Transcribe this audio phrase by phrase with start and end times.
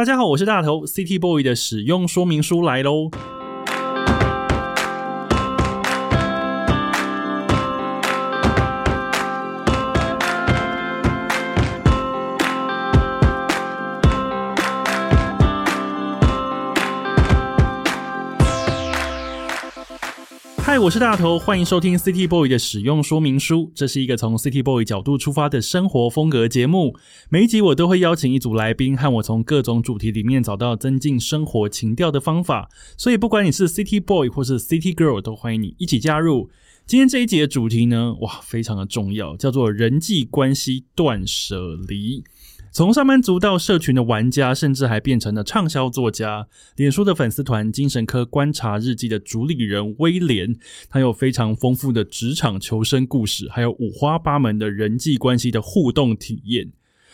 [0.00, 3.10] 大家好，我是大头，City Boy 的使用说明书来喽。
[20.82, 23.70] 我是大头，欢迎收听 City Boy 的使用说明书。
[23.74, 26.96] 这是一个从 City Boy 角度出发的生活风格节目。
[27.28, 32.70] 每一集我都会邀请一组来宾，和我从各种主题里面找到增进生活情调的方法。
[32.96, 36.48] 所以，不管你是 City Boy 或是 City Girl，都欢迎你一起加入。
[36.86, 42.24] 今天这一集的主题呢，哇，非常的重要，叫做人际关系断舍离。
[42.72, 46.46] 从上班族到社群的玩家，甚至还变成了畅销作家。
[46.76, 50.56] 脸书的粉丝团“精神科观察日记”的主理人威廉，
[50.88, 56.70] 他有非常丰富的职场求生故事，还有五花八门的人际关系的互动体验。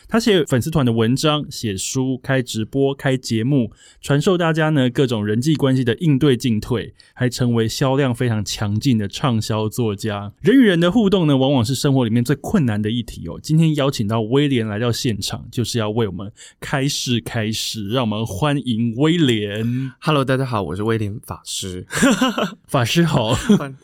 [0.09, 10.33] 他写粉丝团的文章，写书，开直播，开节目，传授大家呢各种人际关系的应对进退，还成为销量非常强劲的畅销作家。
[10.41, 13.41] 人与人的互动呢，往往是生活里面最困难的一题哦。
[13.43, 17.89] 今天邀请到威廉来到现场，就是要为我们开示开示。
[17.89, 19.93] 让我们欢迎威廉。
[20.01, 21.85] Hello，大家好，我是威廉法师。
[22.67, 23.37] 法师好，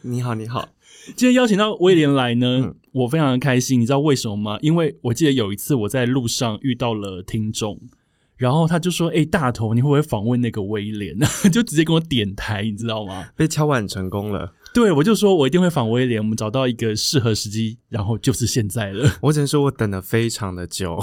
[0.02, 0.68] 你好，你好。
[1.16, 3.80] 今天邀请到威廉来呢，嗯、我非常的开心。
[3.80, 4.58] 你知道为什么吗？
[4.62, 7.78] 因为我记得有一次我在路上遇到了听众，
[8.36, 11.16] 然后他就说：“哎、欸，大头，你会不会访问那个威廉？”
[11.52, 13.26] 就直接跟我点台，你知道吗？
[13.36, 14.52] 被敲碗成功了。
[14.74, 19.18] 对，我就说我一定会访威廉，我们找到一个适合时机，然后就是现在了。
[19.20, 20.98] 我只能说我等了非常的久，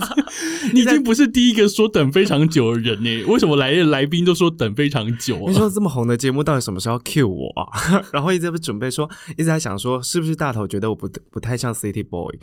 [0.72, 3.24] 你已经不是第一个说等非常久的人呢。
[3.24, 5.44] 为什么来的来宾都说等非常久啊？
[5.48, 7.68] 你说这么红的节目，到底什么时候要 cue 我啊？
[8.10, 12.38] 然后一直在准备说，一直在想说，是不是大头觉得我不不太像 City Boy？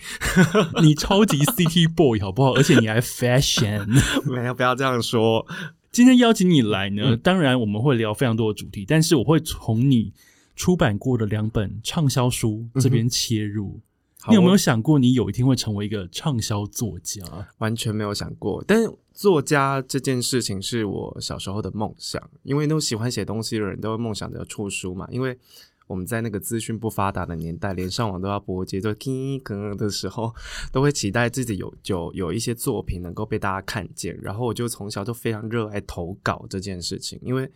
[0.83, 2.53] 你超级 City Boy 好不好？
[2.53, 3.87] 而且你还 Fashion，
[4.25, 5.47] 没有，不要这样说。
[5.91, 10.13] 今天邀请你来呢，当然我们会聊非常多的主题，但是我会从你。
[10.61, 13.79] 出版过的两本畅销书这边切入，
[14.27, 17.23] 嗯、你有没有想过你有一天会成为一个畅销作家？
[17.57, 18.79] 完全没有想过，但
[19.11, 25.07] 作家这件事情是我小时候的梦想，因为都喜欢写东西的人都会梦想着出书嘛。
[25.09, 25.35] 因为
[25.87, 30.31] 我们在那个资讯不发达的年代，连上网都要拨接，就听可的时候，
[30.71, 34.15] 都会期待自己有就有一些作品能够被大家看见。
[34.21, 37.51] 然后我就从小就非常热爱投稿这件事情，因为。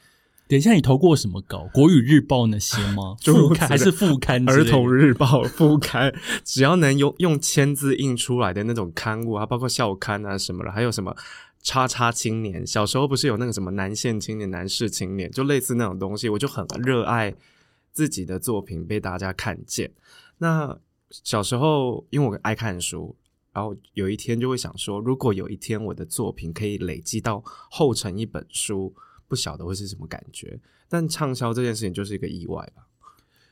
[0.48, 1.68] 等一下，你投过什么稿？
[1.74, 3.16] 国语日报那些吗？
[3.26, 4.48] 副刊还是副刊？
[4.48, 6.14] 儿童日报副刊，
[6.44, 11.16] 只要能用用签字印出来的那种刊物啊，包括校刊啊什么的，还有什么
[11.64, 12.66] 叉叉青年。
[12.66, 17.34] 小时候不是有那个什么南线青年、南市青年，就类似那种东西，我就很热爱
[17.92, 19.92] 自己的作品被大家看见。
[20.38, 20.78] 那
[21.10, 23.16] 小时候因为我爱看书，
[23.52, 28.94] 然后有一天就会想说，如果有一天我的作品可以累积到厚成一本书。
[29.28, 32.84] 不晓得会是什么感觉，但畅销这件事情就是一个意外吧。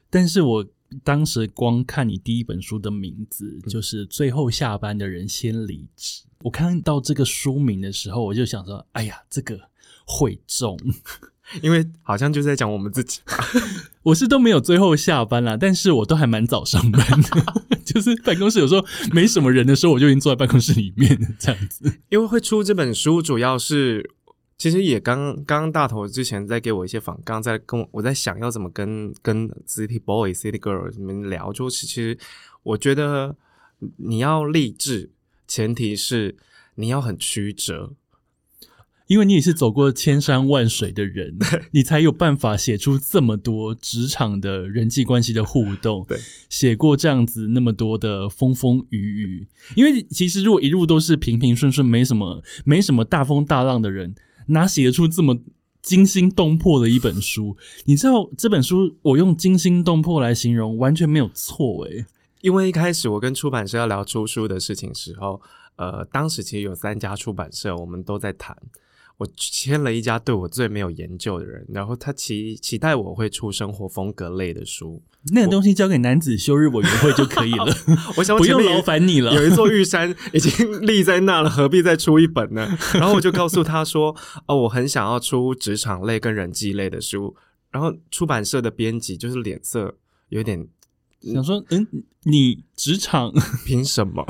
[0.09, 0.65] 但是我
[1.03, 6.21] 当时光看你第一本书的名字，嗯、就是“最后下班的人先离职”。
[6.43, 9.59] 我看到这个书名的时候，我就想说：“哎呀，这个
[10.05, 10.77] 会中，
[11.63, 13.21] 因为好像就是在讲我们自己。
[14.03, 21.91] ”我是都没有最后下班啦，但是我都还蛮早上班的， 就是办公室有时候没什么人的时候，我就已经坐在办公室里面这样子。
[22.09, 24.11] 因为会出这本书，主要是。
[24.57, 32.17] 其实也刚刚大头之前在给我一些访，刚在跟我我在想要怎么跟跟 City Boy、City Girl 你们聊，就是其实
[32.61, 33.35] 我觉得
[33.97, 35.11] 你要励志，
[35.47, 36.37] 前提是
[36.75, 37.93] 你要很曲折，
[39.07, 41.37] 因为你也是走过千山万水的人，
[41.73, 49.47] 你才有办法写出这么多职场的人际关系的互动，对，写过这样子那么多的风风雨雨。
[49.75, 54.15] 因为其实如果一路都是平平顺顺，没什么没什么大风大浪的人。
[54.47, 55.37] 哪写得出这么
[55.81, 57.57] 惊心动魄的一本书？
[57.85, 62.05] 你知道这本书我用惊心动魄来形容，完全没有错诶。
[62.41, 65.41] 因为一开始我跟出版社要聊出书的事情时候，
[65.77, 68.57] 呃，当时其实有三家出版社，我们都在谈。
[69.23, 77.65] 我签了一家对我最没有研究的人，然后他期期待我会出生活风格类的书，那个东西交给男子休日委员会就可以了。
[78.17, 82.77] 我想 不用劳烦你了，有一座玉山已经立在那了，何必再出一本呢？
[82.95, 84.13] 然后我就告诉他说
[84.47, 87.35] ：“哦，我很想要出职场类跟人际类的书。”
[87.71, 89.95] 然后出版社的编辑就是脸色
[90.29, 90.67] 有点
[91.21, 91.87] 想说：“嗯，
[92.23, 93.33] 你职场
[93.65, 94.25] 凭什么？”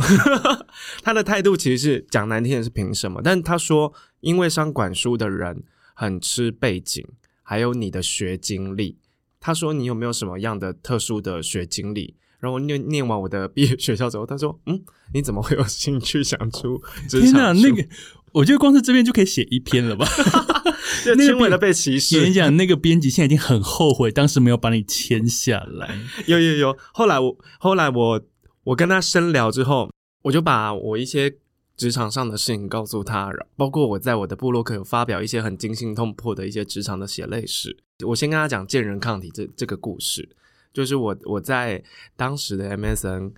[1.02, 3.22] 他的态度其实是讲难听的是凭什么？
[3.24, 3.94] 但他说。
[4.24, 7.06] 因为商管书的人很吃背景，
[7.42, 8.98] 还有你的学经历。
[9.42, 12.16] 他说：“你有没有什么样的特殊的学经历？
[12.40, 14.82] 然后念念完我的毕业学校之后，他说：“嗯，
[15.14, 17.86] 你怎么会有兴趣想出职场？”天哪，那个
[18.32, 20.08] 我觉得光是这边就可以写一篇了吧？
[21.04, 22.22] 就轻微的被歧视。
[22.22, 26.00] 跟你讲，那个编辑现在已经很后悔，当时没有把你签下来。
[26.28, 28.22] 有有有，后来我后来我
[28.64, 29.92] 我跟他深聊之后，
[30.24, 31.38] 我就把我一些。
[31.76, 37.76] 职场上的事情告诉他，包括我在我的部落可有发表一些很惊心动魄的一些职场的血泪史。
[38.06, 40.30] 我先跟他讲贱人抗体这这个故事，
[40.72, 41.84] 就是我我在
[42.16, 43.34] 当时的 MSN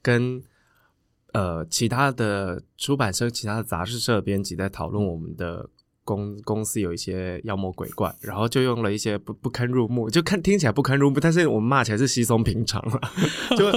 [0.00, 0.40] 跟
[1.32, 5.68] 呃其他的出版社、其他的杂志社编辑在讨论我们的。
[6.14, 13.00] 公公司有一些妖魔鬼怪，然后就用了一些不不堪入目，就看听起来不堪入目，但是我们骂起来是稀松平常了，
[13.56, 13.70] 就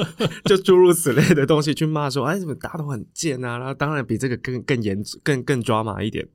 [0.58, 3.60] 就诸如此类的东西去骂说，哎，怎么大家都很贱啊？
[3.60, 6.28] 然后当然比这个更更严、更更抓马一点。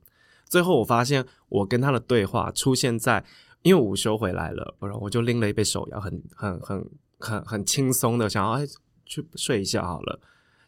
[0.45, 3.23] 最后我发现，我跟他的对话出现在，
[3.61, 8.65] 因为午休回来了，然后我就拎了一杯手摇，很很很很很轻松的想要哎
[9.05, 10.19] 去睡一下好了。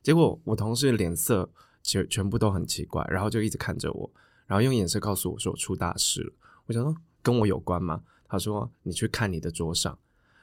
[0.03, 1.49] 结果我同事脸色
[1.83, 4.11] 全全部都很奇怪，然后就一直看着我。
[4.51, 6.33] 然后用眼神告诉我说我出大事了。
[6.65, 6.93] 我想说
[7.23, 8.03] 跟我有关吗？
[8.27, 9.97] 他说你去看你的桌上。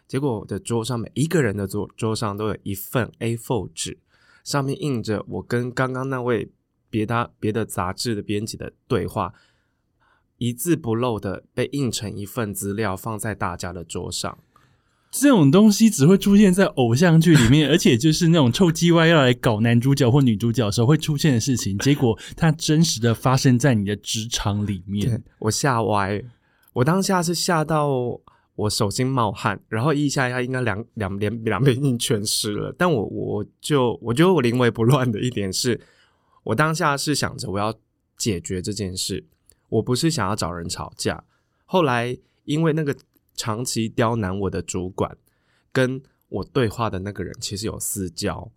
[0.06, 3.98] 结果我的桌上每一个人的桌桌上都有一份 A4 纸，
[4.42, 6.50] 上面印着我跟刚刚那位
[6.88, 9.34] 别的别的杂志的编辑的对话，
[10.38, 14.38] 一字不漏的被印成一份资料放在大家的桌上。
[15.10, 21.78] 这种东西只会出现在偶像剧里面， 而且就是那种臭鸡歪要来搞男主角或女主角时候会出现的事情。
[21.78, 26.22] 结果它真实的发生在你的职场里面，我吓歪，
[26.74, 27.88] 我当下是吓到
[28.54, 32.74] 我手心冒汗，然后一下应该两两两两边已经全湿了。
[32.76, 35.80] 但我我就我觉得我临危不乱的一点是，
[36.44, 37.74] 我当下是想着我要
[38.16, 39.24] 解决这件事，
[39.70, 41.24] 我不是想要找人吵架。
[41.64, 42.94] 后来因为那个。
[43.38, 45.16] 长期刁难我的主管，
[45.72, 48.50] 跟我对话的那个人其实有私交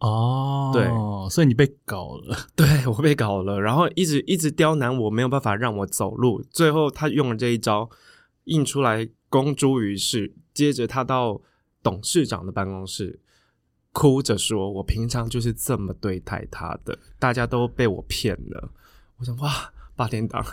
[0.00, 0.84] 哦，对，
[1.30, 7.88] 所以你被搞了， 对，我被搞了，然后一直一直刁难我，没有办法让我走路，最后他用了这一招，
[8.44, 11.40] 印出来公诸于世，接着他到
[11.82, 13.20] 董事长的办公室，
[13.92, 18.70] 哭着说：“我平常就是这么对待他的，大家都被我骗了。”
[19.18, 19.70] 我想哇。
[19.96, 20.44] 八点档，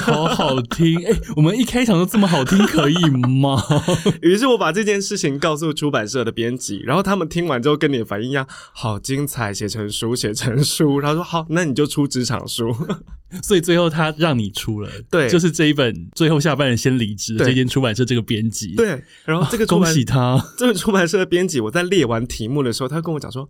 [0.00, 1.20] 好好听哎、欸！
[1.34, 3.60] 我们一开场就这么好听，可以吗？
[4.22, 11.00] 于是我把这件事情告诉出版社的编辑，然后他们听完之后跟你的反应一样，好精彩，写成书，写成书。
[11.00, 12.74] 然后说好，那你就出职场书。
[13.42, 19.02] 所以最后他让你出了，对，就是这一本最后下半人先离职的这间出版社这个编辑，对。
[19.24, 23.48] 然后这个、啊、恭喜他，这个出版社的编辑，我在列完题目的时候，他跟我讲说，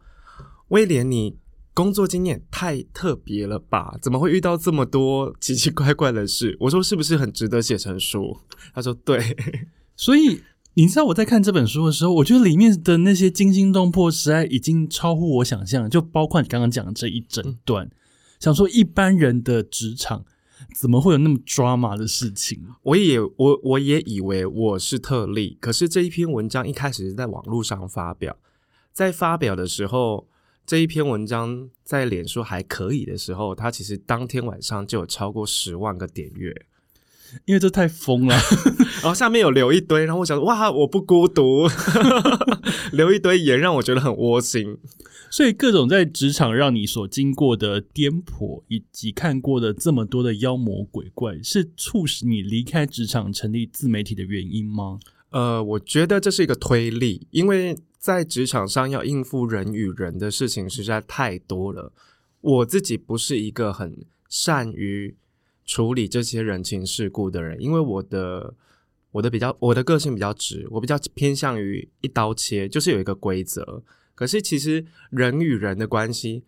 [0.68, 1.36] 威廉你。
[1.72, 3.96] 工作经验太特别了吧？
[4.02, 6.56] 怎么会遇到这么多奇奇怪怪的事？
[6.60, 8.36] 我说是不是很值得写成书？
[8.74, 9.36] 他说对。
[9.96, 10.42] 所以
[10.74, 15.88] 你知道我在看这本书的时候，我觉得里面的那些惊心动魄，实在已经超乎我想象。
[15.88, 17.90] 就包括你刚刚讲的这一整段，嗯、
[18.40, 20.24] 想说一般人的职场
[20.74, 22.60] 怎么会有那么 drama 的事情？
[22.82, 28.36] 我也我我也以为我是特例，可是这一篇文章一开始是在网络上发表，
[28.92, 30.26] 在发表的时候。
[30.70, 36.54] 这一篇文章在脸书还可以的时候，它其实当天晚上就有超过十万个点阅，
[37.44, 38.36] 因为这太疯了。
[39.02, 41.66] 然后下面有留一堆，然后我想说，哇，我不孤独，
[42.94, 44.78] 留一堆言让我觉得很窝心。
[45.28, 55.00] 所以各种在职场让你所经过的颠簸，以及看过的这么多的妖魔鬼怪，是促使你离开职场成立自媒体的原因吗？
[55.30, 57.76] 呃，我觉得这是一个推力，因为。
[58.00, 61.92] 在职场上要应付人与人的事情实在太多了，
[62.40, 65.14] 我自己不是一个很善于
[65.66, 68.54] 处理这些人情世故的人，因为我的
[69.10, 73.82] 我的比较我的个性比较直，我比较偏向于一刀切，就是有一个规则。
[74.14, 76.44] 可是其实人与人的关系，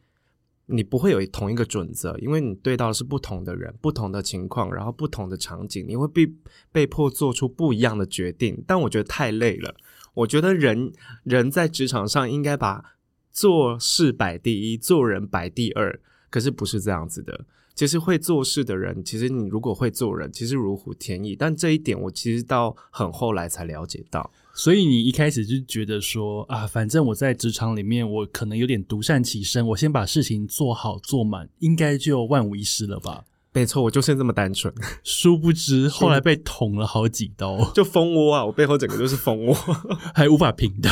[0.66, 6.32] 你不会有同一个准则，因为你对到的是不同的人、不同的情况，然后不同的场景，你会被
[6.72, 8.64] 被迫做出不一样的决定。
[8.66, 9.74] 但我觉得太累了。
[10.14, 10.92] 我觉得人
[11.24, 12.96] 人在职场上应该把
[13.30, 16.00] 做事摆第一，做人摆第二。
[16.30, 17.44] 可是不是这样子的。
[17.74, 21.34] 其实会做事的人，其实你如果会做人，其实如虎添翼。
[21.34, 24.30] 但这一点我其实到很后来才了解到。
[24.52, 33.24] 所以你一开始就觉得说啊，反正我在职场里面，我可能有点独善其身，我先把事情做好做满，应该就万无一失了吧。
[33.54, 34.72] 没错，我就是这么单纯。
[35.04, 38.44] 殊不知，后来被捅了好几刀，就蜂窝啊！
[38.46, 39.54] 我背后整个就是蜂窝，
[40.14, 40.88] 还无法平的，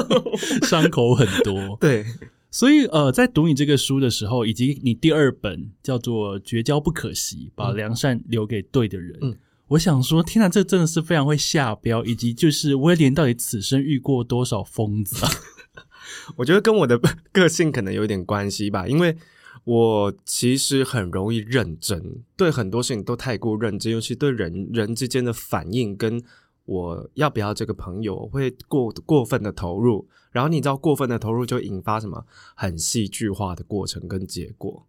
[0.66, 1.76] 伤口很多。
[1.80, 2.06] 对，
[2.50, 9.18] 所以呃，在读你这个书的时候，以及你第二本叫做《绝交不可惜》，把良善留给对的人。
[9.20, 9.36] 嗯，
[9.68, 15.30] 我想说，天哪，这真的是非常会下标，以及就是威廉到底此生遇过多少疯子啊？
[16.36, 16.98] 我觉得跟我的
[17.30, 19.14] 个性可能有点关系吧，因为
[19.64, 26.22] 我其实很容易认真，对很多事情都太过认真，尤其对人人之间的反应，跟
[26.64, 32.24] 我要不要这个朋友，我会过过分的投入，然后你知道，过分的投入就引发什么
[32.54, 34.86] 很戏剧化的过程跟结果。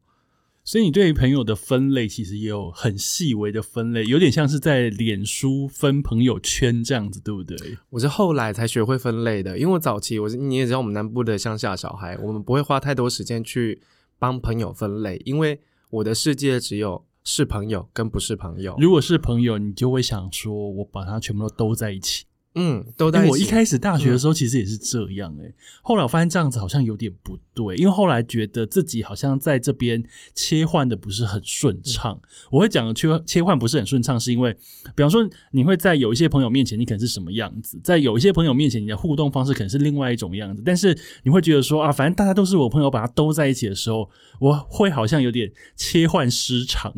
[0.63, 7.57] 所以你对于朋友的分类其实也有很细微的分类，有点像是在脸书分朋友圈这样子，对不对？
[7.89, 13.81] 我是后来才学会分类的，因为我早期我是你也知道，我们南部的乡下小孩，我们不会花太多时间去
[14.21, 15.59] 帮朋友分类，因为
[15.89, 18.75] 我的世界只有是朋友跟不是朋友。
[18.77, 22.25] 如果是朋友，你就会想说我把它全部都兜在一起。
[22.55, 23.29] 嗯，都在、欸。
[23.29, 30.03] 我一开始大学的时候其实也是这样诶、欸嗯、后来我发现这样子好像有点不对，因为后来觉得自己好像在这边
[30.35, 32.13] 切换的不是很顺畅。
[32.21, 34.53] 嗯、我会讲切切换不是很顺畅，是因为
[34.95, 46.93] 比方说你会在有一些朋友面前你可能是什么样子，在有一些朋友面前你的互动方式可能是另外一种样子，但是你会觉得说啊，反正大家都是我朋友，把它兜在一起的时候，我会好像有点切换失常。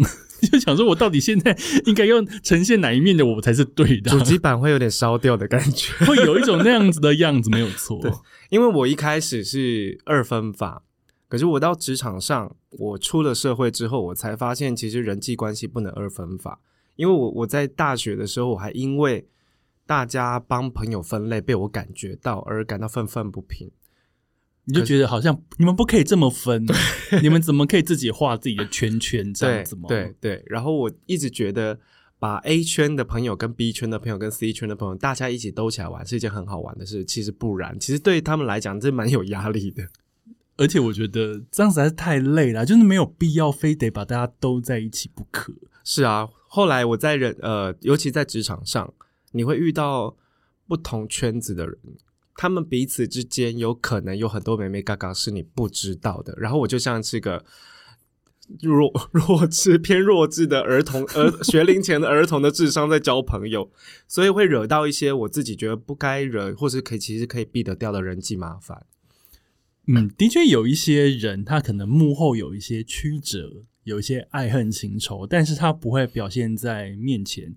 [0.48, 4.12] 就想说，我到底现在应该要呈现哪一面的我才是对的？
[4.12, 8.00] 主机板会有点烧掉的感觉， 会有一种那样子的样子，没有错。
[8.02, 8.12] 对，
[8.50, 10.84] 因为我一开始是二分法，
[11.28, 16.60] 可是我到职场上，我出了社会之后，我才发现其实人际关系不能二分法。
[16.96, 19.28] 因为我我在大学的时候，我还因为
[19.86, 23.72] 大家帮朋友分类被我感觉到而感到愤愤不平。
[24.66, 26.66] 你就觉得好像你们不可以这么分，
[27.22, 29.84] 你们怎么可以自己画自己的圈圈这样子吗？
[29.88, 30.44] 对对，对。
[30.48, 31.78] 然后我一直觉得
[32.18, 37.04] 把 A 圈的朋友跟 B 圈的朋友跟 C 圈的朋友大家一起兜起来玩是一件很好玩的事。
[37.04, 39.88] 其实不然，其实对他们来讲这蛮有压力的。
[40.56, 45.52] 而且我觉得这样实在是太累了，就是没有必要非得把大家兜在一起不可。
[45.84, 48.94] 是啊，后来我在人呃，尤其在职场上，
[49.32, 50.16] 你会遇到
[50.68, 51.76] 不同圈子的人。
[52.36, 57.46] 他们彼此之间有可能有很多眉眉角角是你不知道的，然后我就像是个
[58.62, 63.72] 弱 弱智偏弱智的儿童，儿 学龄前的儿童的智商在交朋友，
[64.08, 68.86] 所以会惹到一些我自己觉得不该惹，或是可以其实可以避得掉的人际麻烦。
[69.88, 77.54] 嗯，的确有一些人，他可能幕后有一些曲折，有一些爱恨情仇，但是他不会表现在面前。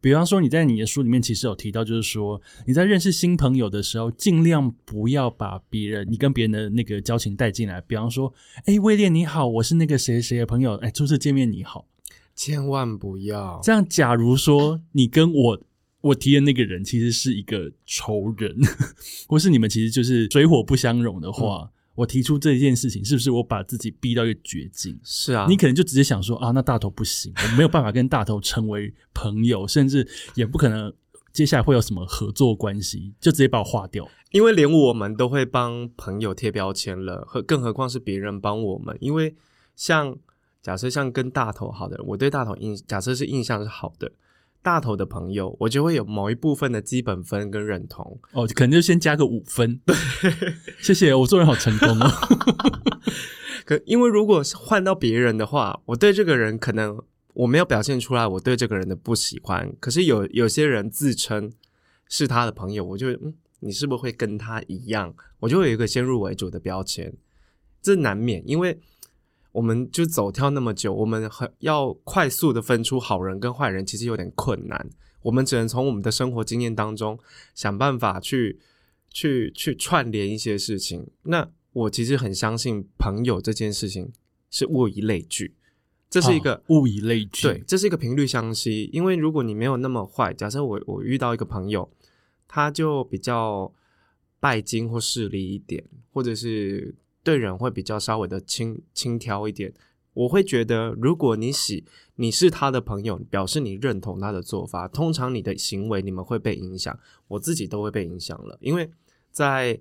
[0.00, 7.80] 比方说，你在你的书里面其实有提到，就是说你在认识新朋友的时候，尽量不要把别人你跟别人的那个交情带进来。
[7.80, 8.32] 比方说，
[8.64, 11.86] 哎，威廉你好，我是那个谁谁的朋友，哎，初次见面你好，
[12.34, 13.86] 千万不要这样。
[13.88, 15.60] 假如说你跟我
[16.00, 18.56] 我提的那个人其实是一个仇人，
[19.28, 21.70] 或是你们其实就是水火不相容的话。
[21.72, 24.98] 嗯我提出这件事情，是不是我把自己逼到一个绝境？
[25.02, 30.92] 是啊，你可能就直接想说啊，那大头不行，我没有办法跟大头成为朋友，甚至也不可能
[31.32, 34.08] 接下来会有什么合作关系，就直接把我划掉。
[34.30, 38.96] 因为连我们都会帮朋友贴标签了，何更何况是别人帮我们。
[39.00, 39.34] 因为
[39.76, 40.16] 像
[40.62, 44.10] 假设像跟大头好的人，我对大头印假设是印象是好的。
[44.62, 49.80] 大头的朋友，我就会有某一部分的基本分跟认同哦，可能就先加个五分。
[49.84, 49.94] 对，
[50.80, 52.10] 谢谢，我做人好成功哦。
[53.66, 57.02] 可因为如果是换到别人的话，我对这个人可能
[57.34, 61.52] 我没有表现出来我对这个人的不喜欢，可是有有些人自称
[62.08, 65.14] 是他的朋友，我就嗯，你是不是会跟他一样？
[65.40, 67.12] 我就会有一个先入为主的标签，
[67.82, 68.78] 这难免，因为。
[69.52, 74.90] 我们就走跳那么久，我们很要快速的分出好人跟坏人，其实有点困难。
[75.22, 77.18] 我们只能从我们的生活经验当中
[77.54, 78.58] 想办法去
[79.10, 81.06] 去去串联一些事情。
[81.24, 84.10] 那我其实很相信朋友这件事情
[84.50, 85.54] 是物以类聚，
[86.08, 88.88] 这是一个、哦、物以类聚，对，这是一个频率相吸。
[88.92, 91.88] 因为如果你没有那么坏，假设我我遇到一个朋友，
[92.48, 93.72] 他就比较
[94.40, 96.94] 拜金或势利一点，或者是。
[97.24, 99.72] 对人会比较稍微的轻轻佻一点，
[100.14, 101.84] 我会觉得，如果你喜
[102.16, 106.98] 你是他的朋友，表示你认同他的做法，通常你的行为你们会被影响，
[107.28, 108.90] 我自己都会被影响了，因为
[109.30, 109.80] 在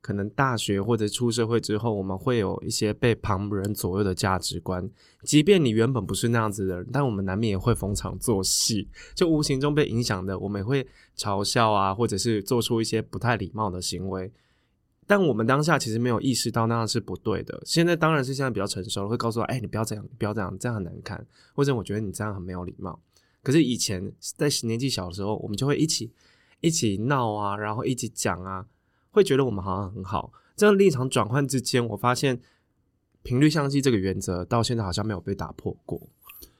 [0.00, 4.90] 可能大学或者出社会之后，我们会有一些被旁人左右的价值观，
[5.22, 14.32] 即便你原本不是那样子的人，但我们难免也会逢场作戏，就无形中被影响的，我们也会嘲笑啊，或者是做出一些不太礼貌的行为。
[15.06, 17.60] 但我们当下其实没有意识到那样是不对的。
[17.66, 22.98] 现在当然是现在比较成熟了，会告诉我：“哎，你不要这样，不要这样，这样很难看。”或者我觉得你这样很没有礼貌。
[23.42, 26.12] 可是以前在年纪小的时候，我们就会一起
[26.60, 28.64] 一起闹啊，然后一起讲啊，
[29.10, 30.32] 会觉得我们好像很好。
[30.54, 32.40] 这样立场转换之间，我发现
[33.24, 36.08] 频率相吸这个原则到现在好像没有被打破过。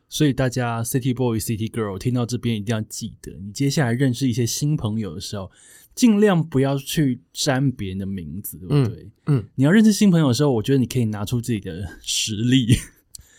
[0.09, 5.51] 所以大家 City Boy、City Girl 听到这边一定要记得，你接下来认识一些新朋友的时候，
[5.95, 9.03] 尽量不要去沾别人的名字，对不对？
[9.27, 12.77] 嗯，嗯，你要认识新朋友的时候，我觉得你可以拿出自己的实力。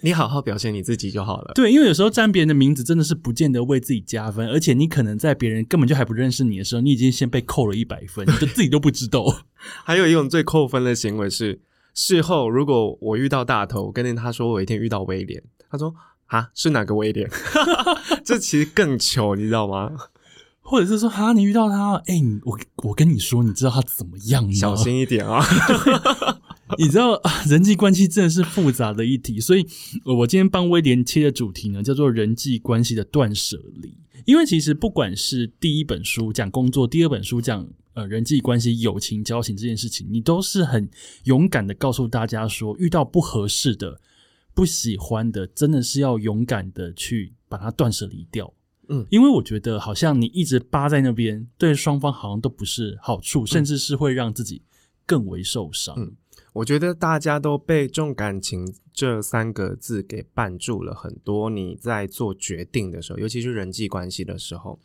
[0.01, 1.53] 你好好表现你自己就好了。
[1.55, 9.45] 对，因为有时候沾别人的名字真的是不见得为自己加分，而且你可能在别人根本就还不认识你的时候，你已经先被扣了一百分， 你就自己都不知道。
[9.86, 11.62] 还有一种最扣分的行为是，
[11.93, 15.95] 事后如果我遇到大头，跟他说我一天遇到威廉，他说
[16.25, 17.29] 啊是哪个威廉？
[18.25, 19.89] 这其实更糗，你知道吗？
[20.63, 24.51] 或者是说哈你遇到他，哎、欸，我我跟你说，你知道他怎么样吗？
[24.53, 25.46] 小心一点啊。
[26.79, 29.63] 你知道人际关系真的是复杂的一题，所以
[30.05, 33.96] 我今天帮威廉切的主题呢，叫做人际关系的断舍离。
[34.25, 40.89] 因为其实不管是第一本书讲工作，第二本书讲呃人际关系、友情、交情这件事情，你都是很
[41.25, 44.00] 勇敢的告诉大家说，遇到不合适的、
[44.55, 48.51] 不喜欢的，真的是要勇敢的去把它断舍离掉。
[48.93, 54.62] 嗯，因为我觉得好像你一直扒在那边，对双方好像都不是好处，甚至是会让自己
[55.05, 55.95] 更为受伤。
[55.97, 56.15] 嗯。
[56.53, 61.50] 我觉得大家都被“重感情”这三个字给绊住了很多。
[61.50, 64.79] 你在做决定的时候，尤其是人际关系的时候，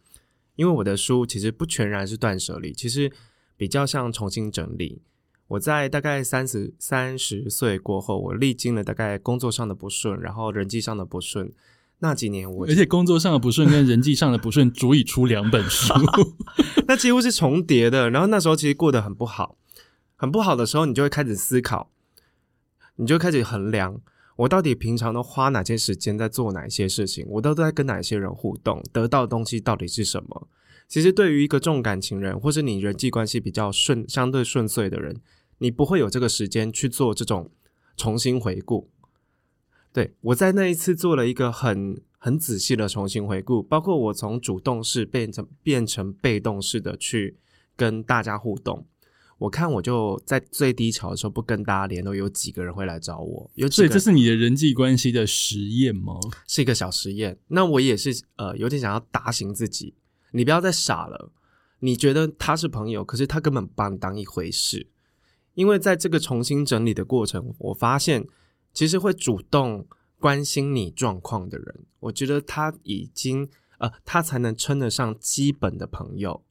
[0.56, 3.12] 因为我的书其实不全然是断舍离，其实
[3.54, 5.02] 比较像重新整理。
[5.48, 11.52] 我在大概三十三十岁过后，我历经了大概工作上的不顺，然后人际上的不顺。
[12.00, 15.92] 那几年我，而且工作上的不顺跟人际上的不顺足以出两本书，
[16.86, 18.08] 那几乎是重叠的。
[18.10, 19.56] 然后那时候其实过得很不好。
[20.20, 21.92] 很不好的时候，你就会开始思考，
[22.96, 24.00] 你就开始衡量，
[24.34, 30.48] 我到底平常都花哪些时间在做哪些事情，我都在跟哪些人互动，得到的东西到底是什么？
[30.88, 35.20] 其实，对于一个重感情人，或是你人际关系比较顺、相对顺遂的人，
[35.58, 37.50] 你不会有这个时间去做这种
[37.96, 38.90] 重新回顾。
[39.98, 47.36] 对，我在那一次做了一个很很仔细的重新回顾，包括我从主动式变成变成被动式的去
[47.74, 48.86] 跟大家互动。
[49.38, 53.50] 我看我就在最低潮的时候不跟大家联络，有几个人会来找我？
[53.56, 56.14] 有所以这是你的人际关系的实验吗？
[56.46, 57.36] 是一个小实验。
[57.48, 59.94] 那我也是呃，有点想要打醒自己，
[60.30, 61.32] 你不要再傻了。
[61.80, 64.86] 你觉得他是朋友，可是他根本不把你当一回事。
[65.54, 68.24] 因为在这个重新整理的过程，我发现
[68.78, 69.88] 其实会主动
[70.20, 76.44] 关心你状况的人，我觉得他已经呃，他才能称得上基本的朋友。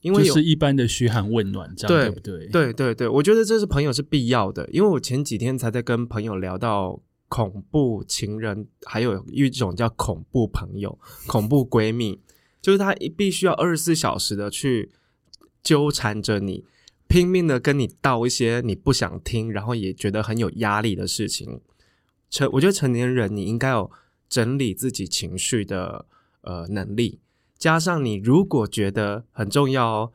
[0.00, 2.48] 因为就是一般的嘘寒问暖，这样对，对不对？
[2.48, 4.66] 对对对，我觉得这是朋友是必要的。
[4.72, 12.18] 因为我前几天才在跟朋友聊到恐怖情人，还有一种叫恐怖朋友、恐怖闺蜜，
[12.62, 14.90] 就是他必须要二十四小时的去
[15.62, 16.64] 纠缠着你，
[17.08, 21.60] 拼命的跟你道一些你不想听，然后也觉得很有压力的事情。
[22.30, 23.90] 成，我觉得成年人你应该有
[24.28, 26.04] 整理自己情绪的
[26.42, 27.18] 呃能力。
[27.56, 30.12] 加上你如果觉得很重要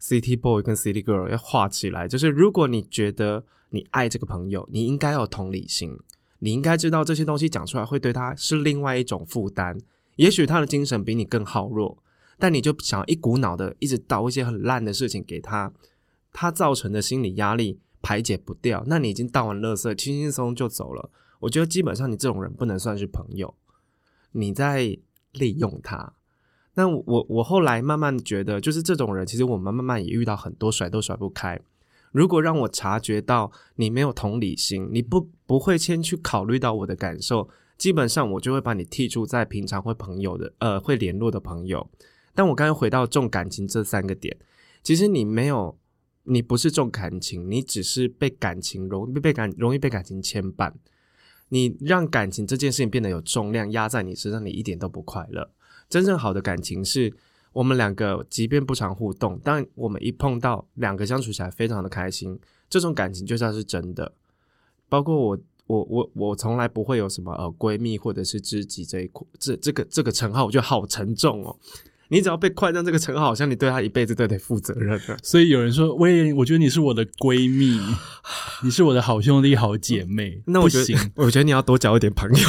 [0.00, 5.98] ，City Boy 跟 City Girl 要画起来，就是如果你觉得你爱这个朋友，你应该有同理心，
[6.38, 9.76] 你应该知道这些东西讲出来会对他是另外一种负担。
[10.14, 11.98] 也许他的精神比你更好弱，
[12.38, 15.70] 但你就想一股脑的一直倒一些很烂的事情给他，
[16.38, 21.10] 他造成的心理压力排解不掉，那你已经倒完垃圾，轻轻松松就走了。
[21.40, 23.54] 我觉得基本上你这种人不能算是朋友，
[24.32, 24.98] 你在
[25.32, 26.12] 利用他。
[26.74, 31.58] 那我我后来慢慢觉得，就是这种人，其实我们慢慢也遇到很多甩都甩不开。
[32.12, 41.88] 如果让我察觉到你没有同理心，你不不会先去考虑到我的感受，基本上我就会把你剔除在平常会朋友的呃会联络的朋友。
[42.34, 44.36] 但我刚才回到重感情这三个点，
[44.82, 45.78] 其实你没有，
[46.26, 50.72] 你不是重感情，你只是被感情容易被感容易被感情牵绊，
[51.48, 55.50] 你让感情这件事情变得有重量压在你身上，你一点都不快乐。
[55.88, 57.14] 真正好的感情是
[57.52, 62.38] 我们两个，即便不常互动，但我们一碰到，两个相处起来非常的开心。
[62.68, 64.12] 这种感情就像是真的。
[64.88, 71.56] 包括我，我，我，我从来不会有什么呃闺蜜或者是知己这一，这这个这个称号，我觉得好沉重哦。
[72.08, 75.00] 你只要被快上这个称号，好像你对他一辈子都得负责任。
[75.22, 77.80] 所以有人说，威廉，我觉得你是我的闺蜜，
[78.62, 80.42] 你是我的好兄弟、好姐妹。
[80.46, 82.48] 那我觉得， 我觉得你要多交一点朋友。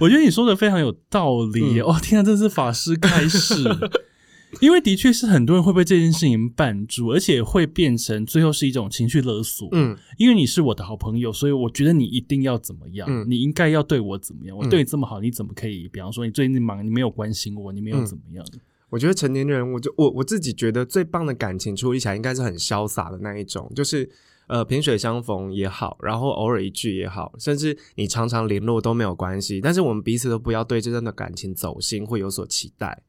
[0.00, 1.96] 我觉得你说的非常有道理，嗯、哦！
[2.02, 3.54] 天啊，这是法师开示，
[4.60, 9.68] 因为的确是很多人会被这件事情绊住，而且会变成最后是一种情绪勒索。
[9.72, 14.56] 嗯，因为你是我的好朋友，所以我觉得你一定要怎么样，嗯、你应该要对我怎么样。
[14.56, 15.88] 我对你这么好，你怎么可以？
[15.88, 18.44] 比方说你最近忙，你没有关心我，你没有怎么样？
[18.52, 18.60] 嗯、
[18.90, 24.08] 我觉得成年人，我就我我自己觉得最棒的感情处理起来应该是很潇洒的那一种，就是
[24.48, 29.60] 呃，萍水相逢也好，然后偶尔一句也好，甚至你常常联络都没有关系。
[29.62, 33.02] 但是我们彼此都不要对这段的感情走心，会有所期待。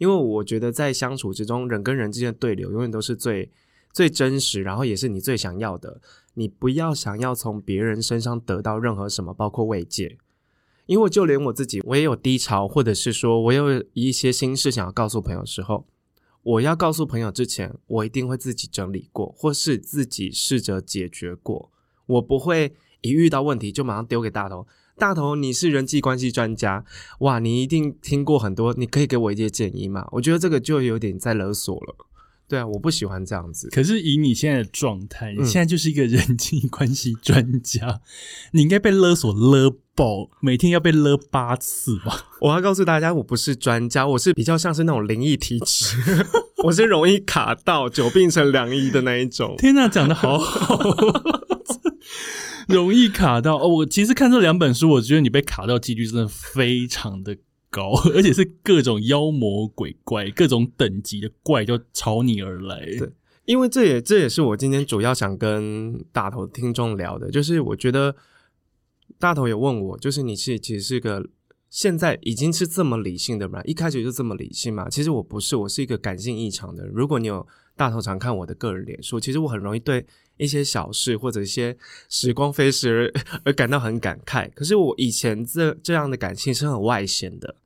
[0.00, 3.50] 因为我觉得在相处之中，人跟人之间的对流永远都是最
[3.92, 6.00] 最真实，然后也是你最想要的。
[6.32, 10.16] 你不要想要从别人身上得到任何什么，包括慰藉。
[10.86, 15.86] 因为就连我自己，我也有低潮，或者是说我有一些心事想要告诉朋友的时候，
[16.42, 21.70] 我要告诉朋友之前，我一定会自己整理过，或是自己试着解决过。
[22.06, 24.66] 我不会一遇到问题就马上丢给大头。
[25.00, 26.84] 大头，你是人际关系专家，
[27.20, 30.06] 哇，你一定听过很多，你可以给我一些建议吗？
[30.12, 31.96] 我觉得这个就有点在勒索了。
[32.46, 33.68] 对啊，我不喜欢这样子。
[33.70, 38.00] 可是以你现在的状态，你现在就是一个人际关系专家，嗯、
[38.52, 42.26] 你应该被勒索勒爆，每天要被勒八次吧？
[42.40, 45.96] 我要告诉大家，我不是专家，我是比较像是那种灵异体质，
[46.66, 49.54] 我是容易卡到久病成良医的那一种。
[49.56, 50.76] 天哪，讲的好好，
[52.68, 53.68] 容易卡到哦。
[53.68, 57.36] 我其实看这两本书，我觉得你被卡到几率真的非常的
[57.70, 62.84] 高， 而且是各种妖魔鬼怪、各种等级的怪就朝你而来。
[62.98, 63.10] 对，
[63.44, 68.14] 因为这也这也是我今天主要想跟大头听众聊的，就是我觉得
[69.18, 71.28] 大头也问我，就是你是其实是个
[71.68, 74.88] 现在已经是这么理性的人，一开始就这么理性嘛？
[74.88, 76.92] 其实我不是，我是一个感性异常的人。
[76.92, 77.46] 如果你有
[77.80, 80.04] 大头常看我的个人脸书，其实我很容易对
[80.36, 81.74] 一些小事或者一些
[82.10, 84.50] 时光飞逝而 而感到很感慨。
[84.54, 87.56] 可是我以前这这样的感性是很外显的。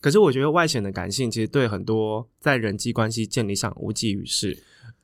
[0.00, 4.56] 可是我觉得外显的感性其实对很多在人际关系建立上无济于事。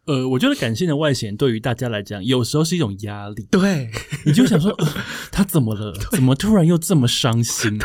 [0.06, 3.46] 呃，我觉得感性的外显对于大家来讲，有时候是一种压力。
[3.50, 3.90] 对，
[4.24, 4.86] 你就想说，呃，
[5.32, 5.92] 他怎么了？
[6.12, 7.76] 怎么突然又这么伤心？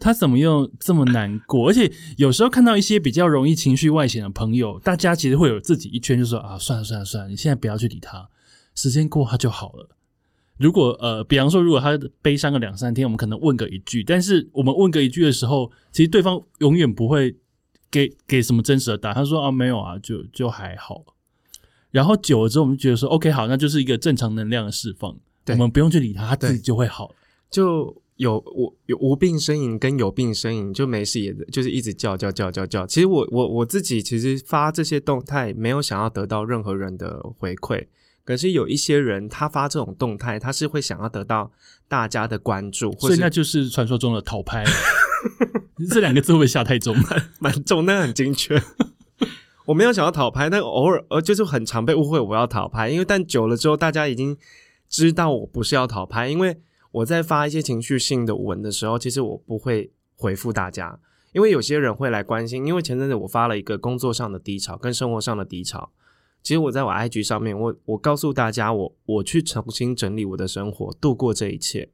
[0.00, 1.68] 他怎么又这么难过？
[1.68, 8.26] 而且有时候看到一些比较容易情绪外显的朋友，大家其实会有自己一圈，就说啊，算了算了算了，你现在不要去理他，
[8.74, 9.90] 时间过他就好了。
[10.56, 17.36] 如果呃，比方说，如果他悲伤个两三天，我们可能问个一句，但是我们问个一句的时候，其实对方永远不会
[17.90, 19.14] 给给什么真实的答案。
[19.14, 21.04] 他说啊，没有啊，就就还好。
[21.96, 27.14] 然后久了之后，我们就觉得说，OK，好，那就是一个正常能量的释放，我们不用去理它，它自己就会好。
[27.50, 32.86] 就有我有无病呻吟跟有病呻吟，就没事也就是一直叫叫叫叫叫。
[32.86, 37.86] 其实我我我自己其实发这些动态，没有想要得到任何人的回馈。
[38.26, 41.50] 可是有一些人，他发这种动态，他是会想要得到
[41.88, 44.62] 大家的关注，所以那就是传说中的讨拍。
[45.88, 46.94] 这两个字会不会下太重？
[47.38, 48.60] 蛮重，那很精确。
[49.66, 54.36] 我没有想要讨拍，但偶尔呃，就是很常被误会我要讨拍，因为但久了之后，大家已经
[54.88, 56.56] 知道我不是要讨拍，因为
[56.92, 60.98] 我在发一些情绪性的文的时候，其实我不会回复大家，
[61.32, 65.90] 因为有些人会来关心，因为前阵子我发了一个工作上的低潮跟生活上的低潮。
[66.42, 71.88] 其实我在我 IG 上面，我我告诉大家我，我我去重新整理我的生活，度过这一切。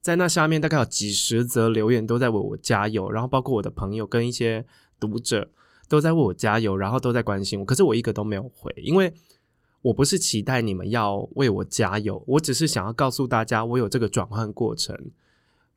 [0.00, 4.66] 在那下面大概有几十则留言都在为我加油，然后包括我的朋友跟一些
[4.98, 5.48] 读者
[5.88, 7.64] 都在为我加油，然后都在关心我。
[7.64, 9.12] 可是我一个都没有回，因为
[9.82, 14.98] 我不是期待你们要为我加油，我只是想要告诉大家，我有这个转换过程，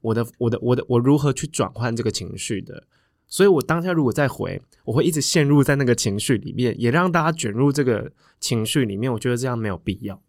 [0.02, 2.84] 我的我的我的我如何去转换这个情绪的。
[3.30, 9.12] 所以我当下如果再回，我会一直陷入在那个情绪里面，也让大家卷入这个情绪里面。
[9.12, 10.22] 我觉得这样没有必要。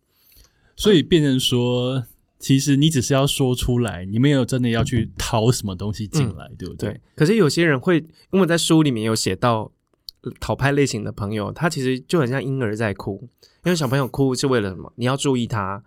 [0.74, 2.04] 所以变成说，
[2.38, 6.90] 其实你只是要说出来，你没有真的要去讨什么东西进来，嗯、对不对？
[6.90, 7.00] 对。
[7.16, 7.98] 可是有些人会，
[8.30, 9.72] 因为在书里面有写到
[10.38, 13.28] 讨拍类型的朋友，他其实就很像婴儿在哭，
[13.64, 14.92] 因为小朋友哭是为了什么？
[14.96, 15.82] 你要注意他，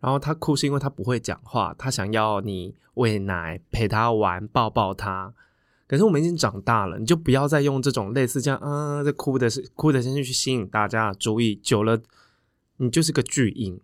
[0.00, 5.34] 然后他哭是因为他不会讲话，他想要你喂奶、陪他玩、抱抱他。
[5.86, 12.00] 可是我们已经长大了，你就不要再用这种类似这样，啊，这哭的是哭的声音去吸引大家的注意，久了
[12.78, 13.78] 你就是个巨婴，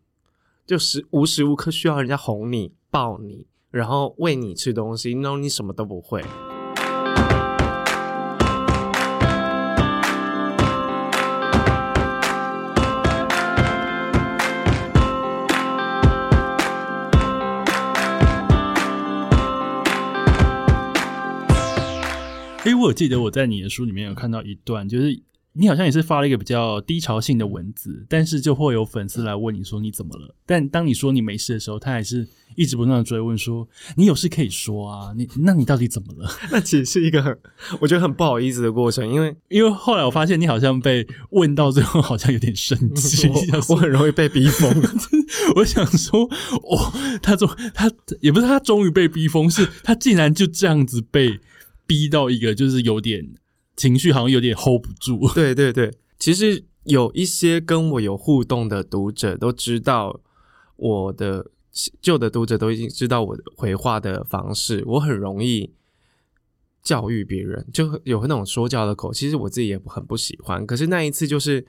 [0.69, 6.21] 就是无时无刻需要人家哄你、抱你，然后喂你吃东西，然后你什么都不会。
[22.65, 25.19] 哎，我记得我在你的书里面有看到一段，就是
[25.59, 30.35] 你好像也是发了一个比较低潮性的文字，但是就会有粉丝来问你说你怎么了？
[30.47, 36.31] 但当你说你没事的时候，他还是一直不断的追问说你有事可以说啊，你那你到底怎么了？
[36.53, 37.37] 那其实是一个很
[37.81, 43.29] 我觉得很不好意思的过程，因为因为后来我发现你好像被问到最后好像有点生气，
[43.69, 44.73] 我，我很容易被逼疯。
[45.57, 47.91] 我想说，哦，他终他
[48.21, 51.41] 也不是他终于被逼疯，是他竟然就这样子被。
[51.89, 53.27] 逼到一个就是有点
[53.79, 55.27] 情绪，好像有点 hold 不住。
[55.33, 60.21] 对对对，其实有一些跟我有互动的读者都知道，
[60.77, 61.51] 我的
[62.03, 65.73] 旧的读者都已经知道我的回话的方式，我很容易
[66.83, 69.13] 教育别人，就有那种说教的口。
[69.13, 70.67] 其实我自己也很不喜欢。
[70.67, 71.65] 可是那一次就是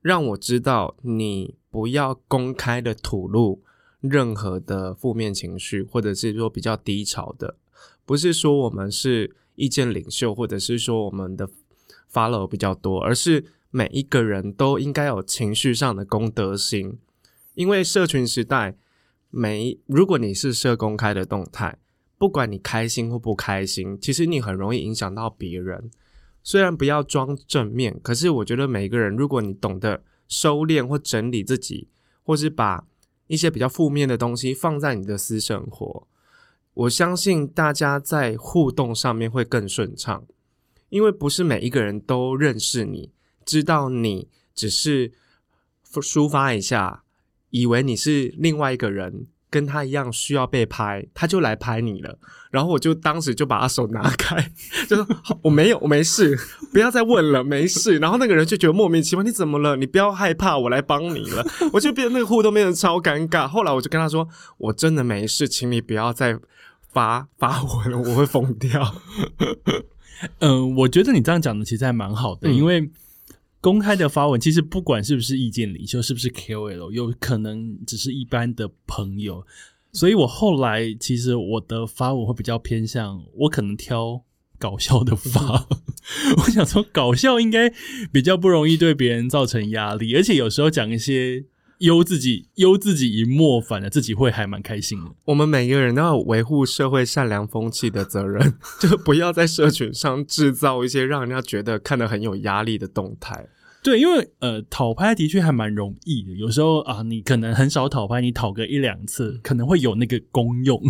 [0.00, 3.62] 让我知道，你不要公开的吐露
[4.00, 7.56] 任何的负面情绪，或者是说比较低潮的。
[8.06, 11.48] 不是说我们是意见领袖，或者是说我们的
[12.12, 16.98] follow 比较多，而是每一个人都应该有情绪上的公德心。
[17.54, 18.76] 因为社群时代，
[19.30, 21.78] 每如果你是社公开的动态，
[22.16, 25.90] 不管你开心或不开心，其实你很容易影响到别人。
[26.42, 31.88] 虽然不要装正面，可是我觉得每一个人，如果你懂得收敛或整理自己，
[32.22, 32.86] 或是把
[33.26, 36.06] 一些比较负面的东西放在你的私生活，
[36.76, 40.24] 我相信大家在互动上面会更顺畅。
[40.88, 43.10] 因为不是每一个人都认识你，
[43.44, 45.12] 知道你只是
[45.92, 47.02] 抒发一下。
[47.50, 52.18] 以为你是另外一个人，跟他一样需要被拍，他就来拍你了。
[52.50, 54.52] 然后我就当时就把他手拿开，
[54.88, 55.06] 就说
[55.42, 56.36] ：“我没有，我没事，
[56.72, 59.76] 不要再问了，没事。”然后那个人就觉得莫名其妙：“你怎么了？
[59.76, 63.48] 你不要害怕，我来帮你了。”我就变那个互动变得超尴尬。
[63.48, 66.38] 后来我就跟他说：“我真的没事，请你不要再
[66.96, 68.94] 发发文了， 我会疯掉。
[70.40, 72.90] ”嗯，我觉得你这样讲的其实还蛮好的，嗯、因为。
[73.58, 79.44] 公开的发文，其实不管是不是意见领袖，是不是 KOL，有可能只是一般的朋友。
[79.92, 84.22] 所以我后来其实我的发文会比较偏向，我可能挑
[84.56, 85.66] 搞笑的发。
[86.38, 87.72] 我想说，搞笑应该
[88.12, 91.46] 比较不容易对别人造成压力，而且有时候讲一些。
[91.78, 95.10] 悠自己，悠自己一默，反而自己会还蛮开心的。
[95.26, 103.46] 我们每个人都要维护社会善良风气的责任， 就不要在社群上制造一些让人家觉得看得很有压力的动态。
[103.82, 106.32] 对，因为呃，讨拍的确还蛮容易的。
[106.32, 110.82] 有时候啊，你可能很少讨拍，你讨个一两次，可能会有那个功用。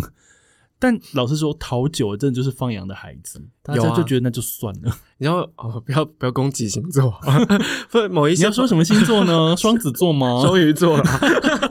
[0.79, 4.91] 但老实说，讨久了真的就是放羊的孩子，大家就觉得那就算了。
[4.91, 7.19] 啊、你要哦，不要不要攻击星座，
[7.89, 9.55] 不某一些你要说什么星座呢？
[9.57, 10.39] 双子座吗？
[10.45, 11.19] 双鱼座啦，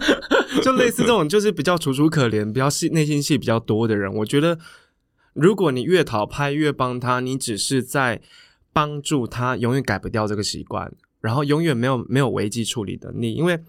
[0.60, 4.12] 就类似这种，就是比较楚楚可怜、比较细内心戏比较多的人。
[4.12, 4.58] 我觉得，
[5.34, 8.20] 如果你越讨拍越帮他，你只是在
[8.72, 13.60] 帮助他永远改不掉这个习惯，然后永远没有没有危机处理能力，因为。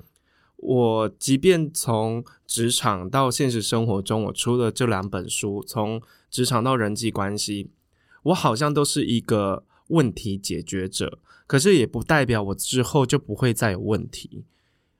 [0.57, 7.69] 我即便从职场到现实生活中，我出了这两本书，从职场到人际关系，
[8.23, 11.19] 我好像都是一个问题解决者。
[11.45, 14.43] 可是也不代表我之后就不会再有问题。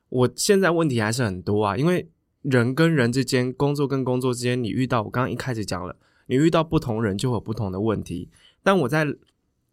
[0.09, 2.07] 我现在问题还是很多啊，因为
[2.43, 8.29] 人跟人之间，工作跟工作之间，你遇到我刚刚一开始讲了，你遇到不同人就会有不同的问题。
[8.61, 9.07] 但我在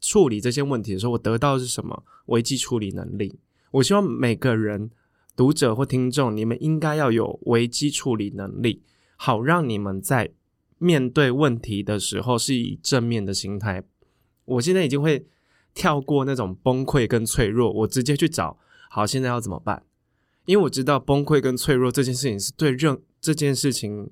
[0.00, 2.02] 处理这些问题的时候，我得到是什么？
[2.26, 3.38] 危机处理能力。
[3.72, 4.90] 我希望每个人。
[5.36, 8.82] 读者或听众，你们应该要有危机处理能力，
[9.16, 10.32] 好让你们在
[10.78, 13.84] 面对问题的时候是以正面的心态。
[14.44, 15.26] 我现在已经会
[15.74, 18.58] 跳过那种崩溃跟脆弱，我直接去找，
[18.90, 19.84] 好，现在要怎么办？
[20.46, 24.10] 因为我知道崩溃跟脆弱这件事情是对任这件事情。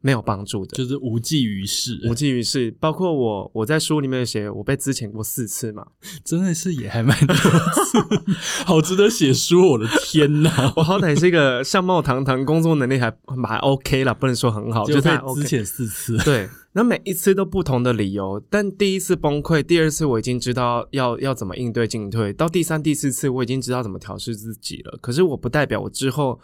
[0.00, 2.70] 没有帮助的，就是无济于事，无济于事。
[2.78, 5.84] 包括我，我在书里面写，我被资遣过四次嘛，
[6.22, 7.98] 真的是也还蛮多次，
[8.64, 9.72] 好值得写书。
[9.72, 13.10] 我的天呐， 我好歹是一个相貌堂堂，工作能力还
[13.48, 16.16] 还 OK 啦，不能说很好，就被资遣四次。
[16.18, 24.96] 对，那每一次都不同的理由，但第一次崩溃，第二次我已经知道要要怎么应对进退，到第三、第四次我已经知道怎么调试自己了。
[25.00, 26.38] 可是我不代表我之后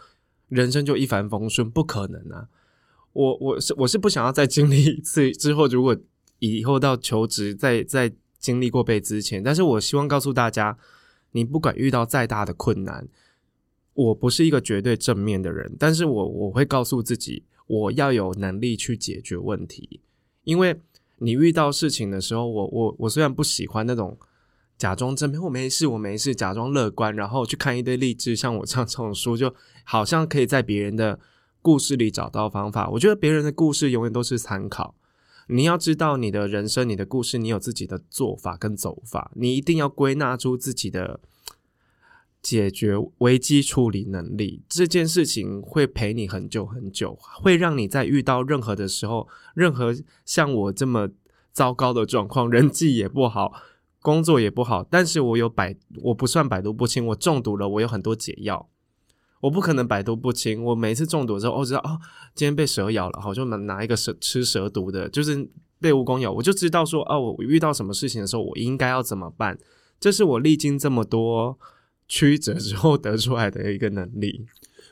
[0.49, 2.47] 人生就一帆风顺，不可能啊。
[3.13, 5.95] 我我是我是不想要再经历一次之后，如果
[6.39, 10.77] 以后到求职再再经历过被资遣，但是我希望告诉大家，
[11.31, 13.07] 你不管遇到再大的困难，
[13.93, 20.01] 我不是一个绝对正面的人，但是我我会告诉自己，我要有能力去解决问题，
[20.43, 20.81] 因为
[21.19, 24.17] 你遇到事情的时候，我我我虽然不喜欢那种
[24.77, 31.19] 假装正面，我没事我没事，假装乐观，然后去看一堆励志，像我这样这种书，就好像可以在别人的。
[31.63, 34.93] 故事里找到方法，我觉得别人的故事永远都是参考。
[35.47, 41.19] 你要知道你的人生、你的故事，你有自己的做法跟走法，你一定要归纳出自己的
[42.41, 44.61] 解决危机处理能力。
[44.67, 49.95] 这件事情会陪你很久很久，会让你在遇到任何的时候，任何
[50.25, 51.09] 像我这么
[51.51, 53.53] 糟糕的状况，人际也不好，
[54.01, 58.69] 工作也不好，但是我有百，我不算百毒不侵，我中毒了，我有很多解药。
[59.43, 60.63] 我不可能百毒不侵。
[60.63, 61.99] 我每一次中毒之后，我知道哦，
[62.33, 65.35] 今天被蛇咬了，好，就拿拿一个蛇吃蛇毒的，就是
[65.81, 69.59] 被蜈蚣咬，我就知道说，哦，我遇到什么事情的时候，我应该要怎么办。
[69.99, 71.59] 这是我历经这么多
[72.07, 74.45] 曲折之后得出来的一个能力。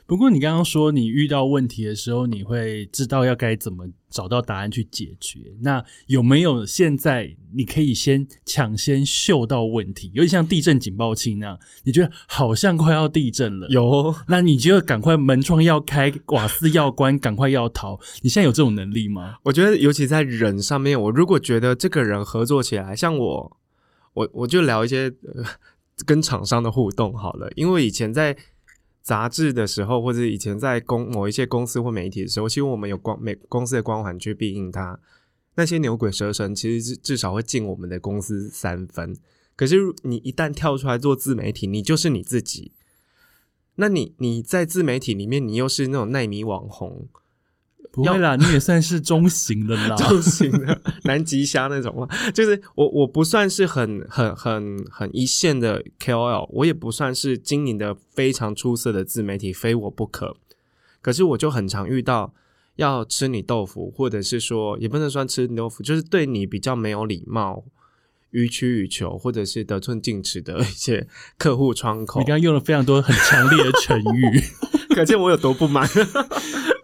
[0.06, 5.54] 不过你刚刚说你遇到问题的时候，你会知道要该怎么找到答案去解决。
[5.60, 11.58] 那有没有现在你可以先抢先嗅到问题，有点像地震警报器那样？
[11.84, 17.98] 你觉得好像快要地震了，有，那你就赶快门窗要开，瓦斯要关，赶快要逃。
[18.20, 19.36] 你现在有这种能力吗？
[19.44, 23.56] 我觉得尤其在人上面，我如果觉得这个人合作起来，像我，
[24.12, 25.44] 我我就聊一些、呃、
[26.04, 28.36] 跟厂商的互动好了，因为以前在。
[29.02, 34.98] 杂志的时候，或者以前在公某一些公司或媒体的时候，其实我们有光每公司的光环去庇应它。
[35.54, 39.14] 那些牛鬼蛇神，其实至至少会敬我们的公司三分。
[39.54, 42.72] 可是你一旦跳出来做自媒体，你就是你自己。
[43.74, 47.08] 那你你在自媒体里面，你又是那种奈米网红。
[47.90, 52.08] 不会啦，你也算是中型的啦， 中型的南极虾那种嘛。
[52.32, 60.36] 就是我我不算是很很很很一线的 KOL，我也不算是经营的非常出色的自媒体，非我不可。
[61.02, 62.32] 可是我就很常遇到
[62.76, 67.64] 要吃你豆腐，或者是说也不能算吃你豆腐，就是对你比较没有礼貌、
[68.30, 72.20] 予取予求，或者是得寸进尺的一些客户窗口。
[72.20, 74.42] 你刚刚用了非常多很强烈的成语，
[74.96, 75.86] 可见我有多不满。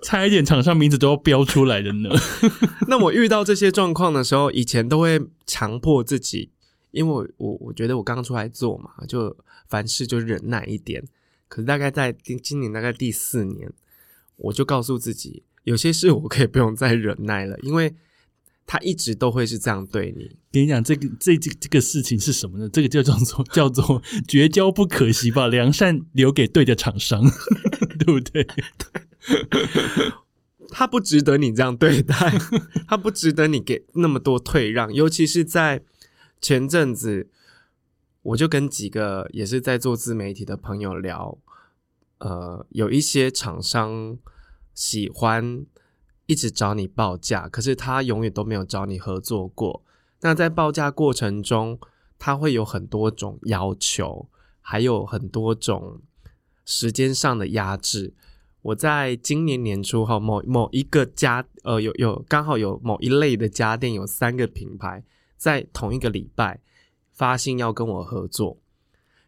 [0.09, 2.09] 差一点场上名字都要标出来的呢。
[2.89, 6.51] 那我遇到这些状况的时候，以前都会强迫自己，
[6.93, 9.37] 因为我我觉得我刚出来做嘛，就
[9.69, 11.05] 凡事就忍耐一点。
[11.47, 12.11] 可是大概在
[12.43, 13.71] 今年大概第四年，
[14.37, 17.95] 我就告诉自己，有些事我可以不用再忍耐了，因为
[18.71, 20.37] 他一直都会是这样对你。
[20.53, 22.69] 跟你讲，这个这这这个事情是什么呢？
[22.69, 27.25] 这个叫做 叫做绝交不可惜，吧良善留给对的厂商，
[27.99, 28.47] 对不对？
[30.71, 32.15] 他不值得你这样对待，
[32.87, 35.83] 他不值得你给那么多退让，尤其是在
[36.43, 37.31] 前阵子，
[38.21, 41.39] 我就跟几个也是在做自媒体的朋友聊，
[42.19, 44.19] 呃，有一些厂商
[44.75, 45.65] 喜欢
[46.29, 49.83] 一直找你报价，可是他永远都没有找你合作过。
[50.21, 51.81] 那在报价过程中，
[52.19, 54.29] 他会有很多种要求，
[54.61, 56.03] 还有很多种
[56.67, 58.13] 时间上的压制。
[58.61, 65.03] 我在今年年初哈，某某一个家呃，有有刚好有某一类的家电，有三个品牌
[65.39, 66.61] 在同一个礼拜
[67.11, 68.59] 发信要跟我合作，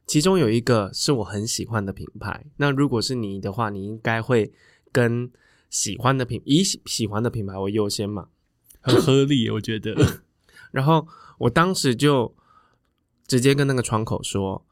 [0.07, 2.45] 其中有一个是我很喜欢的品牌。
[2.59, 4.53] 那如果是你的话，你应该会
[4.93, 5.31] 跟
[5.70, 8.28] 喜欢的品以喜欢的品牌为优先嘛？
[8.83, 9.94] 很合理，我觉得。
[10.70, 12.35] 然后我当时就
[13.26, 14.66] 直接跟那个窗口说。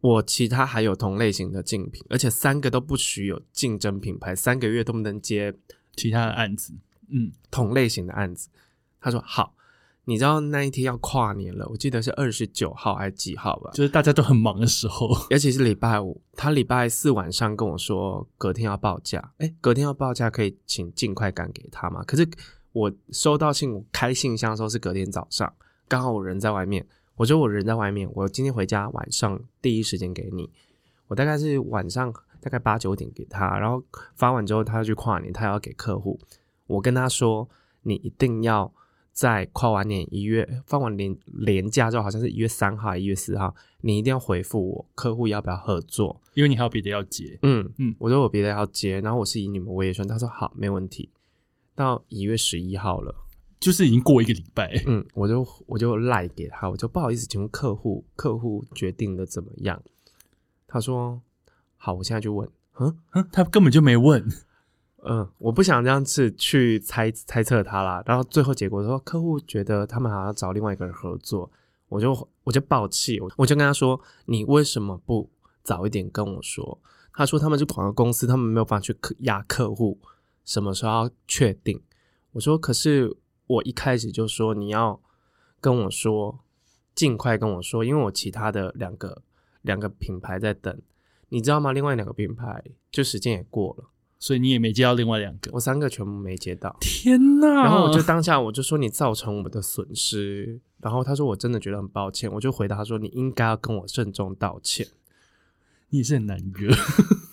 [0.00, 5.54] 我其他还有同类型的竞品，而且三个都不许有竞争品牌，三个月都不能接
[5.96, 6.74] 其他的案子。
[7.08, 8.50] 嗯，同类型的案子。
[9.00, 9.53] 他说好，
[10.06, 13.70] 你知道那一天要跨年了，我记得是二十九号还是几号吧？
[13.72, 16.20] 就是大家都很忙的时候， 尤其是礼拜五。
[16.34, 22.02] 他礼拜四晚上跟我说隔天要报价，诶，隔天要报价可以请尽快赶给他吗？
[22.04, 22.28] 可是
[22.72, 25.52] 我收到信，我开信箱的时候是隔天早上，
[25.88, 26.86] 刚好我人在外面。
[27.16, 30.50] 我说我人在外面，我今天回家晚上第一时间给你。
[31.06, 33.80] 我大概是晚上大概八九点给他，然后
[34.16, 36.18] 发完之后他要去跨年，他要给客户。
[36.66, 37.48] 我跟他说，
[37.82, 38.72] 你一定要
[39.14, 46.20] 在跨完年一月放完年年假之后，好像是一月三号、一月四号，你一定要回复我，客户要不要合作？
[46.34, 47.38] 因为你还有别的要接。
[47.42, 50.06] 嗯嗯，我说我别的要接，然后我是以你们为顺。
[50.06, 51.08] 他说好，没问题。
[51.74, 53.14] 到一月十一号了。
[53.60, 59.80] 就是已经过一个礼拜，嗯，我就我就赖给他，我就不好意思，请问客户客户决定的怎么样？
[60.66, 61.22] 他说
[61.76, 62.46] 好，我现在就问，
[62.78, 64.28] 嗯嗯，他根本就没问，
[65.06, 68.02] 嗯，我不想这样子去猜猜测他啦。
[68.06, 71.50] 然后最后结果说客户觉得他们好像找另外一个人合作，
[71.88, 75.30] 我就我就爆气，我我就跟他说，你为什么不
[75.62, 76.80] 早一点跟我说？
[77.12, 79.98] 他说他们是广告公司，他们没有办法去压客户，
[80.44, 81.82] 什么时候要确定？
[82.32, 83.16] 我说可是。
[83.46, 84.98] 我一开始就说你要
[85.60, 86.40] 跟我说，
[86.94, 89.20] 尽快跟我说，因为我其他的两个
[89.60, 90.80] 两个品牌在等，
[91.28, 91.70] 你知道吗？
[91.70, 93.90] 另外两个品牌就时间也过了，
[94.24, 96.74] 所以你也没接到另外两个，我三个全部没接到。
[96.80, 97.46] 天哪！
[97.64, 104.86] 然后我就当下我就说你造成我们的损失，然后他说我真的觉得很抱歉，我就回答他说你应该要跟我慎重道歉。
[105.92, 106.70] 你是很难约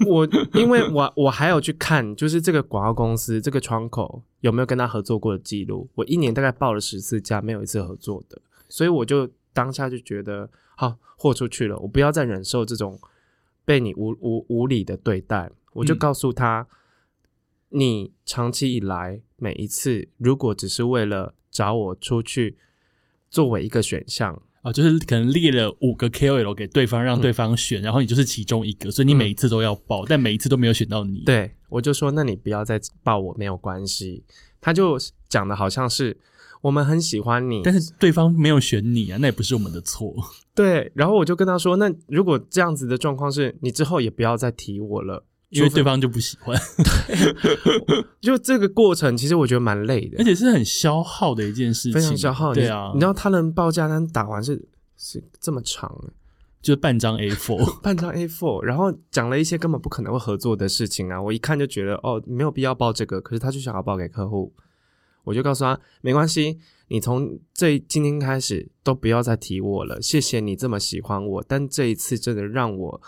[0.06, 5.90] 我，因为我我还有去看，就是这个广告公司这个窗口有没有跟他合作过的记录。
[5.96, 8.38] 我一年大概报了十次家，没有一次合作的，
[8.68, 13.00] 所以我就当下就觉得，好，豁出去了，我不要再忍受这种
[13.64, 15.50] 被你无无无理的对待。
[15.74, 16.68] 我就告诉他，嗯，
[17.72, 22.58] 你长期以来每一次，如果只是为了找我出去
[23.30, 31.24] 作为一个选项，啊，就是可能列了五个 KOL 给对方，让对方选，嗯、然后你就是其中一个，所以你每一次都要报，嗯、但每一次都没有选到你。
[31.26, 34.24] 对，我就说，那你不要再报我，没有关系。
[34.60, 34.98] 他就
[35.28, 36.16] 讲的好像是
[36.62, 40.14] 我们很喜欢你，但是对方没有选你啊，那也不是我们的错。
[40.54, 45.26] 对，然后我就跟他说，那如果这样子的状况是，你之后也不要再提我了。
[45.52, 46.58] 因为对方就不喜欢，
[48.22, 52.54] 就这个过程，其实我觉得蛮累的，而且是很消耗的一件事情，非常消耗。
[52.54, 54.66] 对啊，你知道他能报价单打完是
[54.98, 55.94] 是这么长，
[56.62, 64.54] 就是半张 A4， 半张 A4，然后讲了一些根本不可能会合作的事情啊，我一看就觉得哦，没有必要报这个，可是他就想要报给客户，
[65.26, 73.02] 我就告诉他没关系，你从这今天开始都不要再提我了，谢谢你这么喜欢我，但这一次真的让我。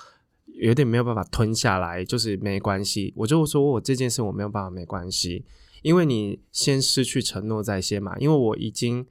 [0.53, 3.13] 有点没有办法吞下来，就是没关系。
[3.17, 5.45] 我就说我这件事我没有办法，没关系，
[5.81, 8.17] 因为你先失去承诺在先嘛。
[8.17, 9.05] 因为我已经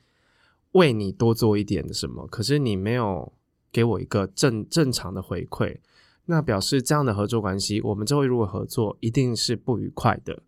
[0.72, 3.32] 为你多做一点什么，可是你没有
[3.70, 5.78] 给我一个正正常的回馈，
[6.26, 10.42] 那表示这样的合作关系，我们之后如果合作一定是不愉快的。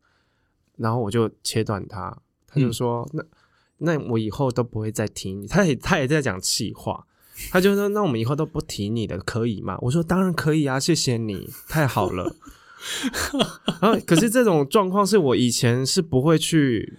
[0.76, 3.24] 然后我就切断他，他就说：“、那
[3.78, 7.06] 那我以后都不会再听你。”他也他也在讲气话。
[7.50, 12.36] 他就说：“那我们以后都不提你的，可以吗？”我说：“当然可以啊，谢谢你，太好了。
[13.80, 16.98] ”然后，可是这种状况是我以前是不会去，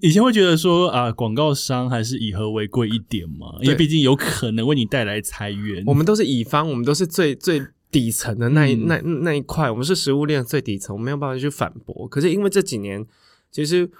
[0.00, 5.82] 以前会觉得说啊，广告商还是以和为贵一点嘛，因为毕竟有可能为你带来裁员。
[5.86, 12.06] 我们都是乙方，我们都是最最底层的那一、嗯、那那一块，我们是食物链最底层，我没有办法去反驳。
[12.08, 13.04] 可是因为这几年，
[13.50, 13.90] 其实。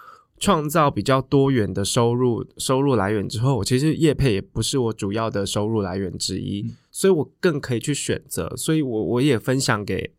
[0.40, 8.56] 创造比较多元的收入收入来源之后，我其实业配也不是我主要的收入来源之一，嗯、所以我更可以去选择。
[8.56, 10.14] 所以我我也分享给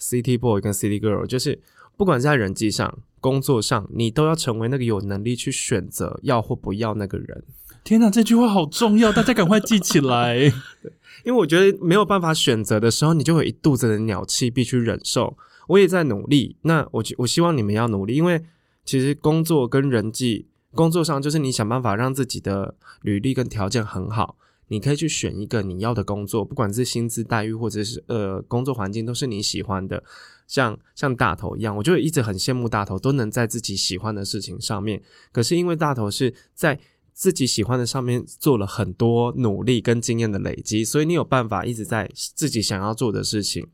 [0.00, 1.60] City Boy 跟 City Girl，就是
[1.96, 7.44] 不管是在人际上、工作上，你都要成为那个有能力去选择要或不要那个人。
[7.84, 10.38] 天哪，这句话好重要，大家赶快记起来。
[11.24, 15.36] 因为我觉得没有办法选择的时候，你就会有一肚子的鸟气必须忍受。
[15.68, 18.42] 我也在努力，那我我希望你们要努力，因为。
[18.86, 30.02] 其实工作跟人际，工作上就是你想办法让自己的履历跟条件很好，你可以去选一个你要的工作，不管是薪资待遇或者是呃工作环境都是你喜欢的。
[30.46, 35.02] 像像大头一样，我就一直很羡慕大头都能在自己喜欢的事情上面。
[35.32, 36.78] 可是因为大头是在
[37.12, 43.66] 自己喜欢的上面做了很多努力跟经验的累积，所以你有办法一直在自己想要做的事情。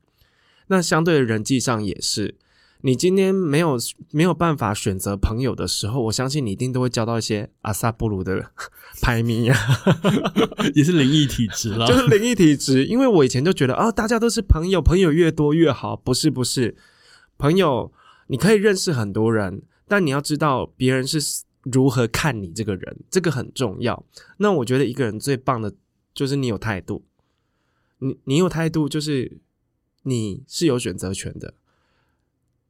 [0.68, 2.36] 那相对的人际上也是。
[2.85, 3.78] 你今天没有
[4.11, 8.51] 没有办法选择朋友的时候，我相信你一定都会交到一些阿萨布鲁的
[9.01, 9.57] 排名啊，
[10.74, 12.85] 也是灵异体质啦，就是灵异体质。
[12.85, 16.76] 因为我以前就觉得啊、哦，大家都是朋友，朋友越多越好，不是不是，
[17.39, 17.93] 朋友
[18.26, 24.05] 你可以认识很多人，但你要知道别人是如何看你这个人，这个很重要。
[24.39, 25.72] 那我觉得一个人最棒的
[26.12, 27.05] 就是你有态度，
[28.01, 29.41] 你你有态度就是
[30.03, 31.55] 你是有选择权的。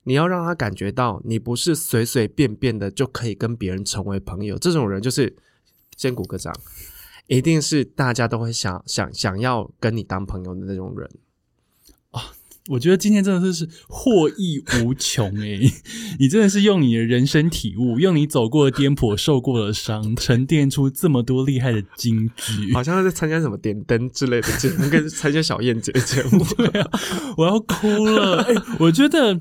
[0.04, 5.36] 你要让他感觉到你不是随随便便的就可以跟别人成为朋友，这种人就是
[5.96, 6.52] 先鼓个掌，
[7.28, 11.08] 一定是大家都会想想想要跟你当朋友的那种人
[12.10, 12.32] 啊！
[12.68, 15.68] 我觉得今天真的是获益无穷诶，
[16.20, 26.44] 你真的是用你的人生体悟，用你走过的颠簸、受过的伤，沉淀出这么多厉害的金句， 好像在参加什么点灯之类的节目，跟参加小燕姐的节目。
[26.56, 26.90] 对啊，
[27.36, 28.42] 我要哭了！
[28.42, 29.40] 哎，我觉得。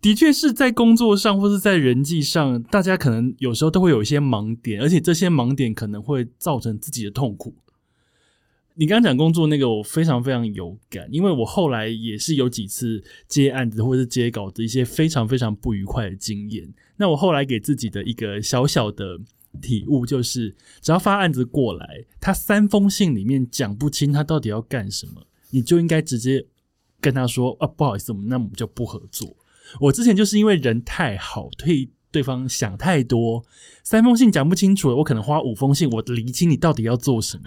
[0.00, 7.54] 的确是在工作上或是在人际上，大家可能有时候都会有一些盲点，而且这些盲点可能会造成自己的痛苦。
[8.74, 16.72] 你刚刚讲工作那个，我非常非常有感，因为我后来也是有几次接案子或是接稿子一些非常非常不愉快的经验。
[16.96, 19.20] 那我后来给自己的一个小小的
[19.60, 26.46] 体悟就是，只要发案子过来，他三封信里面讲不清他到底要干什么，你就应该直接
[26.98, 29.36] 跟他说啊，不好意思，我们那我们就不合作。
[29.80, 33.44] 我之前就是因为人太好，对对方想太多，
[33.82, 37.44] 三封信讲不清楚了，我可能花五封信，我厘清你到底要做什么，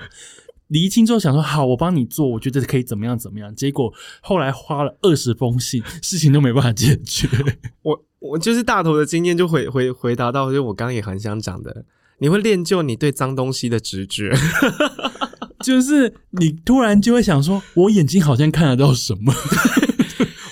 [0.67, 7.29] 厘清之后想说好，我帮你做，我觉得可以怎么样怎么样，结果后来花了二十封信，事情都没办法解决。
[7.83, 11.85] 我我就是大头的经验，就回回回答到，就我刚刚也很想讲的，
[12.17, 14.33] 你会练就你对脏东西的直觉，
[15.63, 19.31] 就是你突然就会想说，我眼睛好像看得到什么。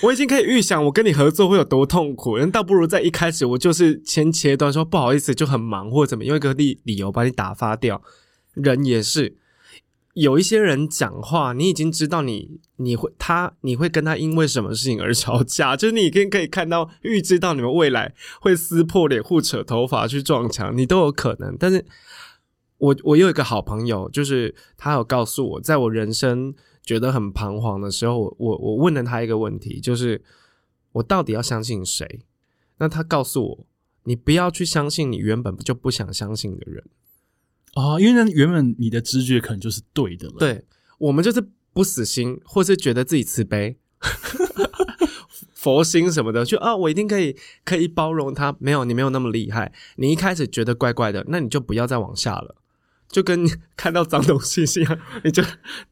[0.03, 8.01] 我已经可以预想我跟你合作会有多痛苦，人倒不如在一开始我就是先切断，说不好意思，就很忙或者怎么，用一个理理由把你打发掉。
[8.53, 9.37] 人也是，
[10.13, 21.55] 有一些人讲话，你已经知道你你会他你会跟他因为什么事情而吵架，就是你已经可以看到预知到你们未来会撕破脸、互扯头发、去撞墙，你都有可能。
[21.57, 21.85] 但是
[22.77, 26.53] 我我有一个好朋友，就是他有告诉我，在我人生
[26.83, 30.21] 觉得很彷徨的时候，我我我问了他一个问题，就是
[30.91, 32.21] 我到底要相信谁？
[32.77, 33.65] 那他告诉我，
[34.03, 36.83] 你不要去相信你原本就不想相信的人
[37.75, 40.35] 啊、哦，因为那原本你的直觉可能就是对的了。
[40.39, 40.65] 对，
[40.97, 43.77] 我们就是不死心，或是觉得自己慈悲。
[45.53, 48.53] 佛心什么的，就啊，我一定可以可以包容他。
[48.59, 49.71] 没有，你没有那么厉害。
[49.95, 52.55] 你一开始觉得怪怪的，那你就不要再往下了。
[53.13, 53.47] 就跟
[53.77, 55.41] 看到脏东西一样， 你就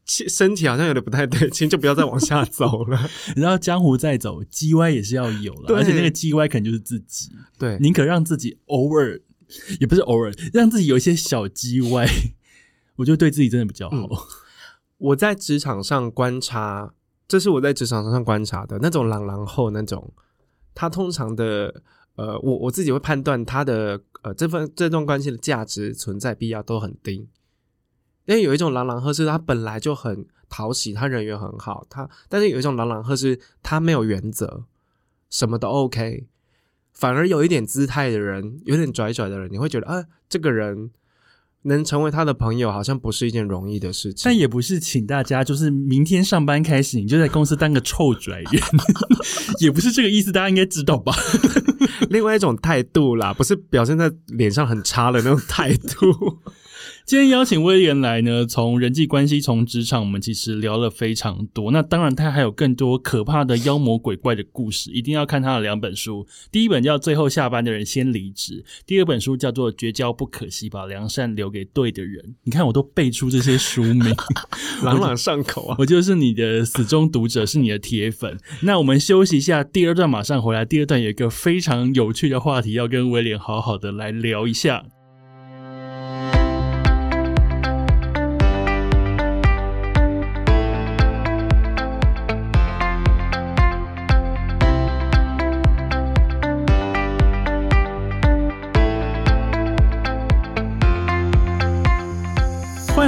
[0.04, 3.08] 身体好像有点不太对劲，就不要再往下走了。
[3.34, 7.30] 然后江湖再走，机 Y 也是要有了，而且那个机 Y 可能就是自己。
[7.58, 9.18] 对，宁可让自己偶尔，
[9.80, 12.06] 也不是偶尔，让自己有一些小机 Y，，
[12.96, 13.96] 我觉得对自己真的比较好。
[13.96, 14.08] 嗯、
[14.98, 16.92] 我在职场上观察。
[17.28, 20.12] 这是我在职场上观察的那种朗朗后那种，
[20.74, 21.82] 他通常的
[22.14, 27.28] 呃，我我自己会判断他的呃这份这段关系的价值存在必要都很低，
[28.24, 34.64] 因为有一种狼狼赫是他本来就很讨喜，他人缘很好，他但是有一种狼狼赫是他没有原则，
[35.28, 36.26] 什么都 OK，
[36.92, 40.90] 反而有一点姿态的人，有点拽拽的人，你会觉得啊，这个人。
[41.64, 44.22] 能成为他的朋友，好像不是一件容易的事情。
[44.24, 48.62] 但也不是请大家就是明天上班开始，你就在公司当个臭拽人，
[49.60, 51.14] 也不是这个意思，大家应该知道吧？
[52.10, 56.38] 另外一种态度啦，不是表现在脸上很差的那种态度。
[57.04, 61.70] 今天邀请威廉来呢，从人际关系，从职场，我们其实聊了非常多。
[61.72, 66.26] 那当然，他还有更多可怕的妖魔鬼怪的故事，一定要看他的两本书。
[66.50, 72.24] 第一本叫《最后下班的人先离职》，第二本书叫做《绝交不可惜，把良善留给对的人》。
[72.44, 74.14] 你看，我都背出这些书名，
[74.82, 75.76] 朗朗上口啊！
[75.80, 78.38] 我就是你的死忠读者，是你的铁粉。
[78.62, 80.64] 那我们休息一下，第二段马上回来。
[80.64, 84.84] 第二段有一个非常有趣的话题，要跟威廉好好的来聊一下。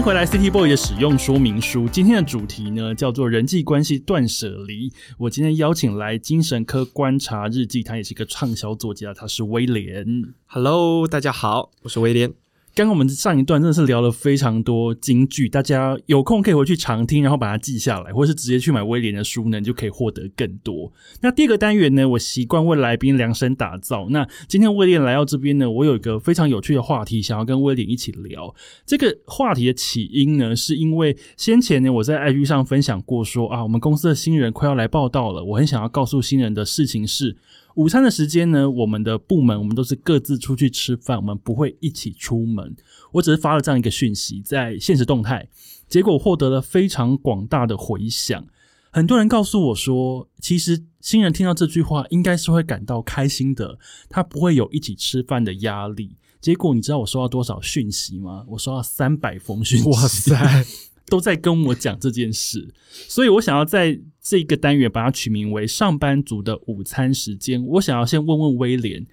[0.04, 1.88] 回来，City Boy 的使用说明书。
[1.88, 4.92] 今天的主题呢，叫做人际关系断舍离。
[5.16, 10.04] 我今天邀请来精神科观察日记，他也是一个畅销作家，他是威廉。
[10.44, 12.43] Hello，大家好，我是威廉。
[12.74, 20.92] 刚刚我们上一段真的是聊了非常多金句，大家有空可以回去常听，然后把它记下来，或是直接去买威廉的书呢，你就可以获得更多。
[21.20, 24.08] 那第二个单元呢，我习惯为来宾量身打造。
[24.10, 28.52] 那今天威廉来到这边呢，我有一个非常有趣的话题，想要跟威廉一起聊。
[28.84, 37.36] 这个话题的起因呢，是因为先前呢，我在 IG 上分享过说啊，我们公司的新人快要来报到了，我很想要告诉新人的事情是。
[37.74, 42.76] 午餐的时间呢，我们的部门我们都是各自出去吃饭，我们不会一起出门。
[43.12, 45.48] 我只是发了这样一个讯息在现实动态，
[45.88, 48.46] 结果获得了非常广大的回响。
[48.90, 56.16] 很多人告诉我说，其实新人听到这句话应该是会感到开心的，他不会有一起吃饭的压力。
[56.40, 58.44] 结果你知道我收到多少讯息吗？
[58.48, 59.88] 我收到三百封讯息。
[59.88, 60.64] 哇塞！
[61.06, 67.62] 都在跟我讲这件事，所以我想要在这个单元把它取名为“上班族的午餐时间”。
[67.66, 69.06] 我想要先问问威廉，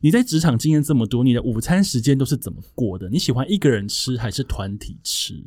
[0.00, 3.10] 你在职场经验这么多，你的午餐时间都是怎么过的？
[3.10, 5.44] 你喜欢一个人吃还是团体吃？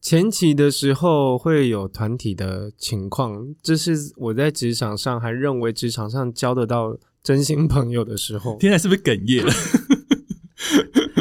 [0.00, 8.56] 前期的时候会有团体的情况，这是我在职场上还认为职场上交得到真心朋友的时候。
[8.60, 9.52] 天在，是不是哽咽了？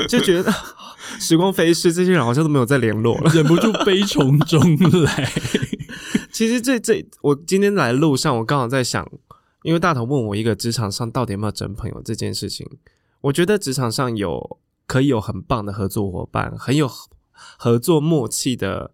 [0.09, 0.51] 就觉得。
[1.21, 4.59] 时光飞逝，这些人好像都没有再联络了，忍不住悲从中
[5.03, 5.31] 来。
[6.33, 9.07] 其实这这，我今天来路上，我刚好在想，
[9.61, 12.67] 因为大头问我一个职场上到底有没有真朋友这件事情，
[13.21, 16.89] 我觉得职场上有可以有很棒的合作伙伴，很有
[17.31, 18.91] 合作默契的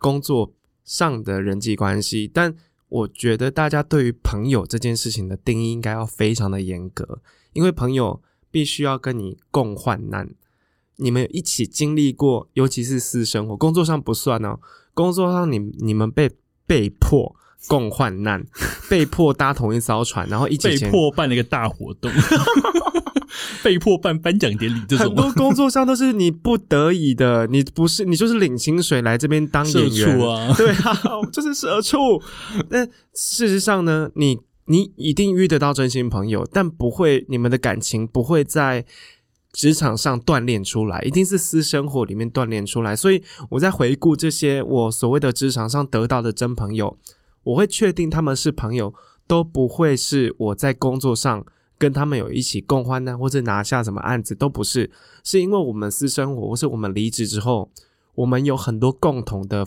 [0.00, 0.52] 工作
[0.84, 2.56] 上的人际关系，但
[2.88, 7.20] 我觉得大家对于朋友这件事情的定义应该要非常的严格，
[7.52, 8.20] 因为朋友
[8.50, 10.30] 必须要跟你共患难。
[10.98, 14.58] 你们一起经历过，尤其是私生活，工作上不算哦。
[14.94, 16.28] 工作上你，你你们被
[16.66, 17.34] 被迫
[17.68, 18.44] 共患难，
[18.90, 22.10] 被迫搭同一艘船，然后一起被迫办了一个大活动，
[23.62, 30.98] 被迫办颁奖典礼，这种很多工作上都是你不得已的，你不是你就是领薪水来这边当演员啊， 对啊，
[31.32, 32.20] 就是社畜。
[32.68, 32.84] 但
[33.14, 38.84] 事实上呢，你你一定遇得到真心朋友，但不会，你们的感情不会在。
[39.52, 42.94] 职场上锻炼出来，一定是私生活里面锻炼出来。
[42.94, 46.96] 所以我在回顾这些我所谓的职场上得到的真朋友，
[47.42, 48.92] 我会确定他们是朋友，
[49.26, 51.44] 都不会是我在工作上
[51.78, 54.90] 跟他们有一起共患难，或者拿下什么案子，都不是，
[55.24, 57.70] 是因为我们私生活，或是我们离职之后，
[58.16, 59.66] 我们有很多共同的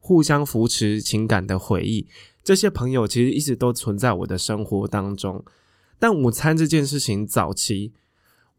[0.00, 2.06] 互相扶持情感的回忆。
[2.42, 5.44] 这些朋友其实一直都存在我的生活当中。
[5.98, 7.92] 但午餐这件事情，早期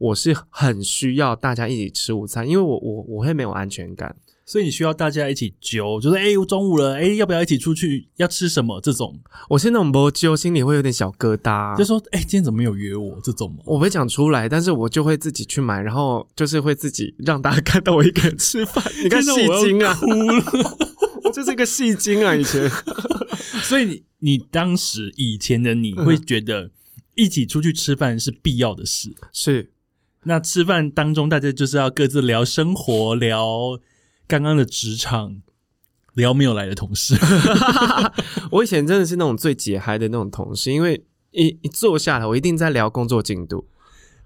[0.02, 4.16] 我是很需要大家一起吃午餐，因为我我我会没有安全感。
[4.44, 8.08] 所以你需要大家一起揪，就是哎，中午了，哎，要不要一起出去？
[8.18, 8.82] 要吃什么？
[8.82, 13.18] 这种，我现在我不揪，心里会有点小疙瘩，就说哎，今天怎么没有约我？
[13.24, 18.84] 这种我不会讲出来，但是我就会自己去买，然后就是会自己让大家 看到我一个人吃饭。
[19.04, 19.30] 你看戏
[19.64, 20.78] 精啊，哭了，
[21.24, 22.70] 我就是一个戏精啊，以前。
[23.64, 26.72] 所以你你当时以前的你会觉得
[27.16, 29.72] 一起出去吃饭是必要的事，是？
[30.24, 33.80] 那吃饭当中大家就是要各自聊生活，聊。
[34.28, 35.42] 刚刚的职场
[36.14, 37.16] 聊没有来的同事，
[38.50, 43.68] 我以前真的是那种最解嗨的那种同事，因为一一坐下来，我一定在聊工作进度。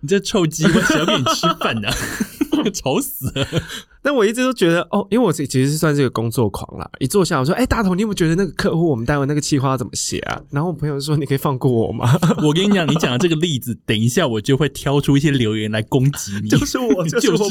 [0.02, 1.96] 你这臭鸡，我谁要跟你吃饭呢、啊？
[2.72, 3.48] 愁死了。
[4.06, 6.88] 但我一直都觉得哦，因为我其实是算是个工作狂啦。
[7.00, 12.08] 一坐下，我说：“哎、欸，大头，你有没有觉得那个客户我们待会那个企划要怎么写啊？”然后我朋友说：“你可以放过我吗？”
[12.46, 16.50] 我跟你讲，你讲的这个例子，等一下我就会挑出一些留言来攻击你。
[16.54, 17.50] 就是我， 就是我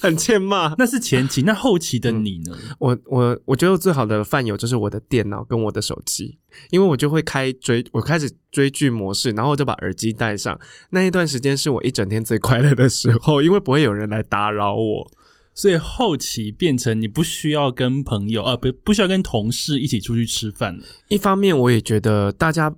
[0.00, 0.74] 很欠骂。
[0.78, 2.56] 那是前期，那后期的你呢？
[2.56, 6.38] 嗯、我我我觉得我最好的饭友就是我的电脑跟我的手机，
[6.70, 10.58] 因为我就会开追，我开始追剧模式，然后我就把耳机戴上。
[10.88, 15.10] 那一段时间是我一整天最快乐的时候，因为不会有人来打扰我。
[15.54, 20.84] 所以后期变成你不需要跟朋友啊，不不需要跟同事一起出去吃饭了。
[21.08, 22.74] 一方面，我也觉得大家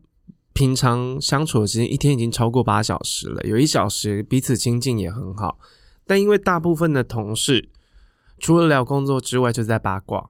[0.53, 5.59] 平常相处的时间一天已经超过八小时了，有一小时彼此亲近也很好。
[6.07, 7.71] 但因为大部分的同事
[8.39, 10.29] 除了聊工作之外，就是在八卦，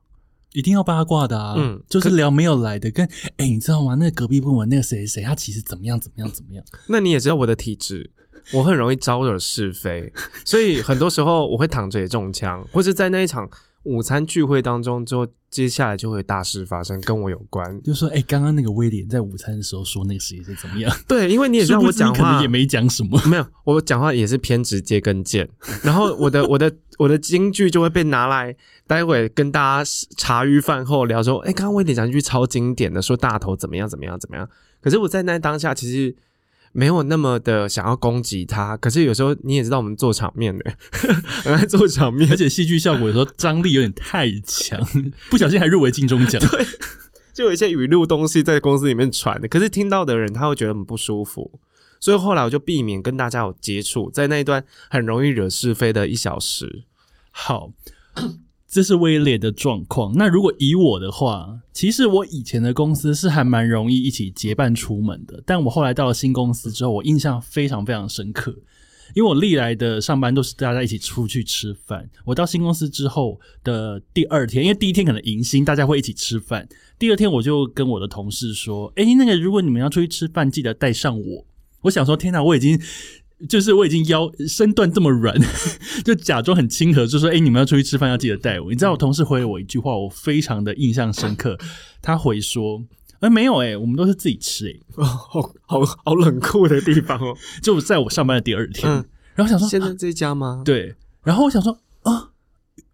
[0.52, 1.54] 一定要八卦的啊。
[1.58, 3.04] 嗯，就是聊没有来的，跟
[3.38, 3.96] 哎，你知道吗？
[3.96, 6.64] 那个隔壁部门那个谁谁，他其实怎么样怎么样怎么样？
[6.86, 8.12] 那你也知道我的体质。
[8.52, 10.12] 我很容易招惹是非，
[10.44, 13.48] 所以很多时候我会躺着也中枪，或者在那一场
[13.82, 17.80] 午餐聚会当中，之后接下来就会大事发生，跟我有关。
[17.82, 20.92] 就说，哎、欸，刚刚那个威廉在午餐的时候说那个事情是怎么样？
[21.06, 25.48] 对，因为你也知道我讲话也没讲什么， 没有，我讲话也是偏直接跟贱，
[25.82, 28.54] 然后我的我的我的金句就会被拿来，
[28.86, 34.48] 待会跟大家茶余饭后聊说，哎、欸，刚刚威廉讲一句超经典的，说大头怎么样怎么样怎么样，
[34.80, 36.14] 可是我在那当下其实。
[36.76, 40.76] 没有那么的想要攻击他，可是有时候你也知道我们做场面的，
[41.42, 44.78] 很爱做场面，而且戏剧效果有时候张力有点太强，
[45.30, 46.38] 不小心还入围金钟奖。
[46.50, 46.66] 对，
[47.32, 51.58] 就有一些语录东西在公司里面传的，可是听到的人他会觉得很不舒服，
[51.98, 56.84] 所以后来我就避免跟大家有接触，在那一段很容易惹是非的一小时。
[57.30, 57.72] 好。
[58.76, 60.12] 这是威廉的状况。
[60.14, 65.42] 那如果以我的话，其实我以前的公司是还蛮容易一起结伴出门的。
[65.46, 68.54] 但我后来到了新公司之后，我印象非常非常深刻，
[69.14, 72.06] 因为我历来的上班都是大家一起出去吃饭。
[72.26, 76.68] 我到新公司之后的第二天，因为第一天可能迎新，大家会一起吃饭。
[76.98, 81.46] 第二天我就跟我的同事说：“哎，那个如果你们要出去吃饭，记得带上我。”
[81.80, 82.78] 我想说：“天哪，我已经。”
[83.50, 85.38] 就是我已经腰身段这么软，
[86.02, 91.58] 就假装很亲和，就说：“哎、欸，你们要出去吃饭，要记得带我。”你知道我同事回了我一句话，我非常的印象深刻。
[92.00, 92.82] 他回说
[93.20, 94.80] ：“哎、欸，没有哎、欸，我们都是自己吃哎、欸。
[94.94, 97.36] 哦”好好好冷酷的地方哦。
[97.62, 100.62] 就在我上班的第二天，嗯、然后想说现在这家吗？
[100.64, 100.94] 对。
[101.22, 102.30] 然后我想说啊，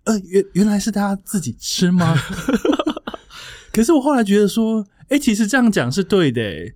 [0.05, 2.16] 呃，原原来是大家自己吃吗？
[3.72, 6.74] 可是我后来觉得说，哎、欸，其实这样讲是对的、欸，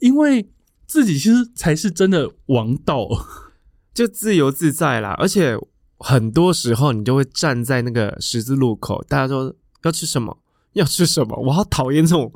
[0.00, 0.46] 因为。
[0.88, 3.06] 自己其实才是真的王道，
[3.94, 5.14] 就自由自在啦。
[5.18, 5.54] 而且
[5.98, 10.38] 很多时候你就会站在那个十字路口，大家说要吃什么，
[10.72, 11.36] 要吃什么。
[11.46, 12.32] 我好讨厌这种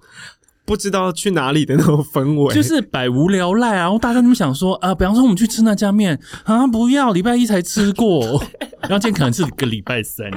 [0.64, 3.74] 不知道去哪里的那种氛围，就是百无聊赖啊。
[3.84, 8.20] 然后大家都想说啊，比方说我们去吃那家面啊，不要，礼拜一才吃过，
[8.82, 10.30] 然后今天可能是个礼拜三。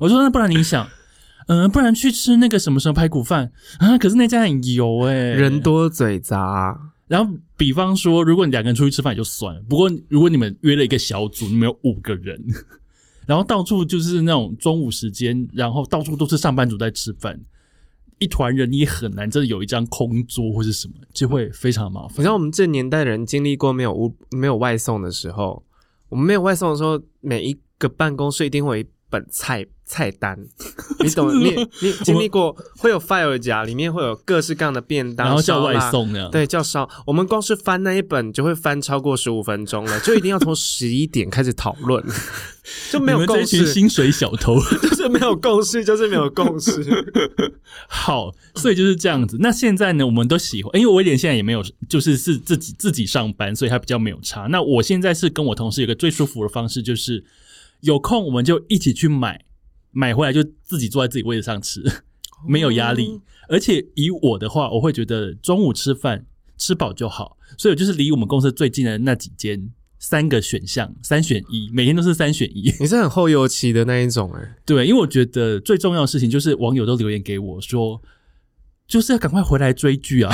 [0.00, 0.88] 我说那不然你想，
[1.46, 3.98] 嗯、呃，不然去吃那个什么什么排骨饭啊？
[3.98, 6.89] 可是那家很油诶、欸，人多嘴杂。
[7.10, 9.60] 然后，比方说，如果你两个人出去吃饭也就算了。
[9.68, 12.40] 不过，如果你们约了一个小组，你们有五个人，
[13.26, 17.40] 然后到处就是那种中午时间，然后到处都是上班族在吃饭，
[18.20, 22.18] 一团人你也很难真的有一张空桌或是什么，就会非常麻烦。
[22.18, 25.64] 你看我们这年代的人经历过没有无没有外送的时候，
[26.10, 30.38] 我们没有外送的时候，每一个办公室一定会本菜菜单，
[31.02, 31.36] 你懂？
[31.38, 36.88] 你你经历过会有 file 夹，里面会有各式各样的便当，然后叫外送的，对，叫烧。
[37.06, 42.02] 我们光是翻那一本就会翻超过十五分钟了，就一定要从十一点开始讨论，
[42.92, 43.66] 就没有共识。
[43.66, 46.84] 薪水小偷 就是没有共识，就是没有共识。
[47.88, 49.38] 好，所以就是这样子。
[49.40, 54.42] 那现在呢，我们都喜欢，因为威廉现在也没有，就是是自己自己上班，所以他比较没有差。
[54.42, 57.24] 那我现在是跟我同事有个最舒服的方式，就是。
[57.80, 59.44] 有空我们就一起去买，
[59.90, 61.82] 买回来就自己坐在自己位置上吃，
[62.46, 63.20] 没有压力。
[63.48, 66.26] 而且以我的话，我会觉得中午吃饭
[66.56, 72.72] 吃饱就好，所以我就是离我们公司最近的那几间，三个选项，三选一，每天都是三选一。
[72.78, 74.54] 你是很后油期的那一种哎、欸？
[74.64, 78.00] 对，因为我觉得最重要的事情就是网友都留言给我说，
[78.86, 80.32] 就是要赶快回来追剧啊。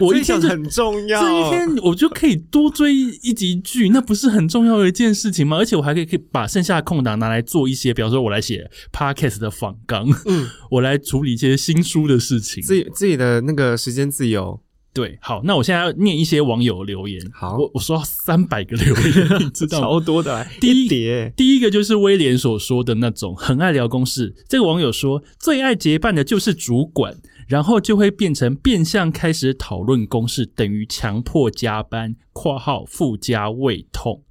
[0.00, 5.56] 我一天很重要，这一天我就可以多追一集剧，那不是很重要的一件事情吗？
[5.56, 14.60] 而且我还可以可以把剩下的空档拿来做一些，比方说我来写 podcast 的访纲，嗯，我来处理一些新书的事情，自己自己的那个时间自由。
[14.94, 17.18] 对，好，那我现在要念一些网友留言。
[17.32, 19.86] 好，我我说三百个留言，你知道吗？
[19.88, 20.46] 超多的。
[20.60, 24.34] 第一叠，第一个就是威廉所说的那种很爱聊公事。
[24.50, 27.16] 这个网友说，最爱结伴的就是主管。
[27.52, 34.22] 然后就会变成变相开始讨论公式，等于强迫加班（括号附加胃痛），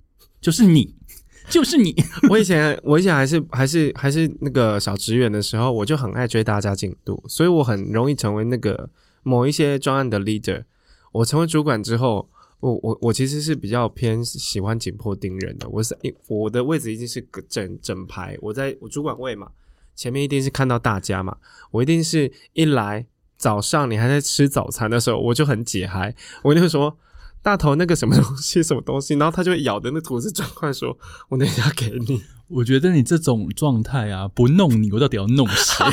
[0.41, 0.95] 就是你，
[1.47, 1.93] 就是你。
[2.31, 8.89] 我以前我以前还是还是还是那个小职员的时候，我就很爱追大家进度，所以我很容易成为那个
[9.21, 10.63] 某一些专案的 leader。
[11.11, 12.27] 我成为主管之后，
[12.59, 15.69] 我我我其实是比较偏喜欢紧迫盯人的。
[15.69, 15.95] 我是
[16.27, 19.51] 我的位置一定是整整排，我在我主管位嘛。
[19.93, 21.37] 前面一定是看到大家嘛，
[21.69, 23.05] 我一定是一来
[23.41, 26.13] 早上你还在吃早餐的时候，我就很解嗨，
[26.43, 26.95] 我就说
[27.41, 30.95] 大头那个什么东西什么东西，然后他就会咬的那吐司转换说，
[31.29, 32.21] 我等一下给你。
[32.49, 35.83] 我觉得你这种状态啊，不弄你，我到底要弄谁？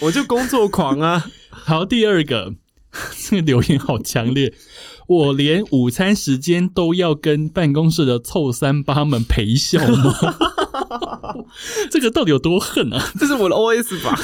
[0.00, 1.26] 我就工作狂啊。
[1.52, 2.54] 好，第二个
[3.16, 4.52] 这个留言好强烈，
[5.06, 10.12] 我连午餐时间都要跟办公室的臭三八们陪笑吗？
[11.90, 13.00] 这个到底有多恨啊？
[13.18, 14.18] 这是我的 OS 吧？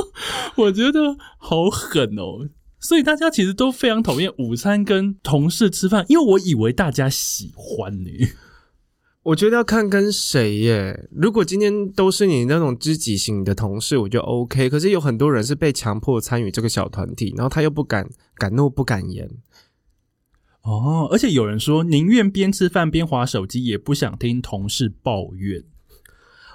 [0.56, 2.48] 我觉得好狠哦！
[2.80, 8.10] 所以大家其实都非常讨厌午餐跟同事吃饭，因为我以为大家喜欢呢。
[9.24, 11.08] 我觉得要看跟谁耶。
[11.12, 14.70] 如果今天都是你那种知己型的同事，我就 OK。
[14.70, 19.28] 可是有很多人是被强迫参与这个小团体，然后他又不敢敢怒不敢言。
[20.62, 25.64] 哦，而且有人说宁愿边吃饭边滑手机，也不想听同事抱怨。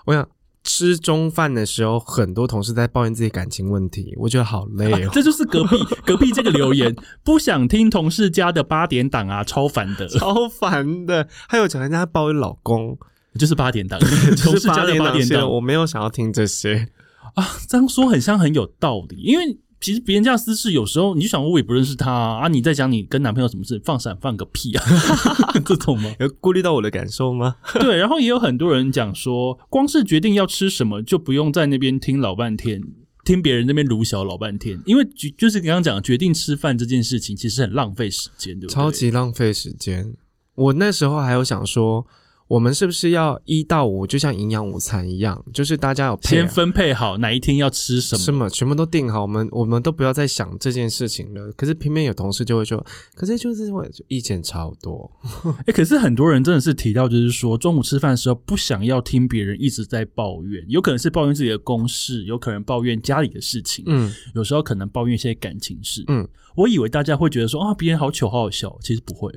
[0.05, 0.27] 我想
[0.63, 5.07] 吃中饭的时候，很多同事在抱怨自己感情问题，我觉得好累哦。
[5.07, 11.27] 啊、这就是隔壁隔壁这个留言，不想听同事家的八点档啊，超烦的，超烦的。
[11.47, 12.97] 还有讲人家抱怨老公，
[13.37, 13.99] 就是八点档，
[14.41, 16.89] 同事家的八点档，我没有想要听这些
[17.35, 17.45] 啊。
[17.67, 19.57] 这样说很像很有道理，因为。
[19.83, 24.85] 其实别人家私事，有时候你就想，我也不认识他啊，啊你在讲你跟男朋友什么事，放闪放个屁啊，
[25.65, 26.09] 这种吗？
[26.21, 27.57] 有顾虑到我的感受吗？
[27.73, 32.81] 对，然后也有很多人讲说，光是决定要吃什么，就不用在那边听老半天，
[33.25, 35.05] 听别人那边卢小老半天，因为
[35.37, 38.73] 就是刚刚讲决定吃饭这件事情，其实很浪费时间，对不对？
[38.73, 40.15] 超级浪费时间。
[40.55, 42.07] 我那时候还有想说。
[42.53, 51.51] 我们是不是要一到五就像营养午餐一样，就是大家有先分配好哪一天要吃什么，什么全部都定好，我们我们都不要再想这件事情了。
[51.53, 52.85] 可是偏偏有同事就会说，
[53.15, 55.11] 可是就是我意见超多。
[55.43, 69.33] 哎、欸，可是很多人真的是提到，就是说中午吃饭的时候不想要听别人一直在抱怨，有可能是抱怨自己的公事，有可能抱怨家里的事情，嗯，有时候可能抱怨一些感情事，嗯，我以为大家会觉得说啊，别人好糗好好笑，其实不会。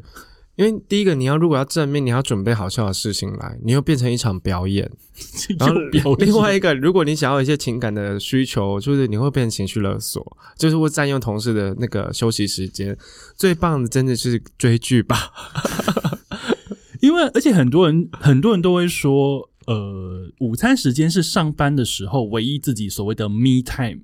[0.57, 4.91] 因为第一个，你要如果要正面，你要准备好笑的事情来，你又变成一场表演。
[5.59, 12.97] 然后另外一个，如果你想要一些情感的需求，就是你会变成情绪勒索，就是会占用同事的那个休息时间。
[13.37, 15.31] 最棒的真的是追剧吧，
[17.01, 24.01] 因为而且很多人很多人都会说，呃，午餐时间是上班的时候唯一自己所谓的 me time。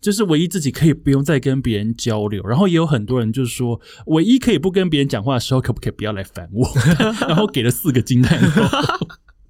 [0.00, 6.66] 就是唯一自己可以不用再跟别人交流，然后也有很多人就是说，唯一可以不跟别人讲话的时候，可不可以不要来烦我？
[7.28, 8.98] 然后给了四个惊叹号，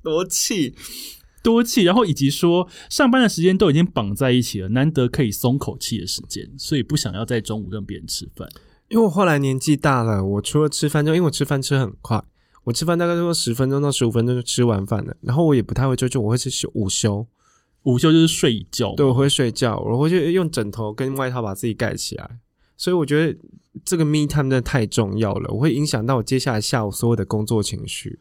[0.03, 0.75] 多气
[1.43, 8.49] 多气，然后以及说上班的时间都已经绑在一起了，难得可以松口气的时间，所以不想要在中午跟别人吃饭。
[8.89, 12.21] 因为我后来年纪大了，我除了吃饭就因为我吃饭吃很快，
[12.65, 17.27] 我吃饭大概都十分钟到十五分钟就吃完饭了，然后我也不太会就就我会吃休午休。
[17.85, 22.39] 午休就是睡觉，对，我会睡觉，我会去用枕头跟外套把自己盖起来，
[22.77, 23.39] 所以我觉得
[23.85, 28.21] 这个 me time 真的太重要了，我会影响到我接下来下午所有的工作情绪。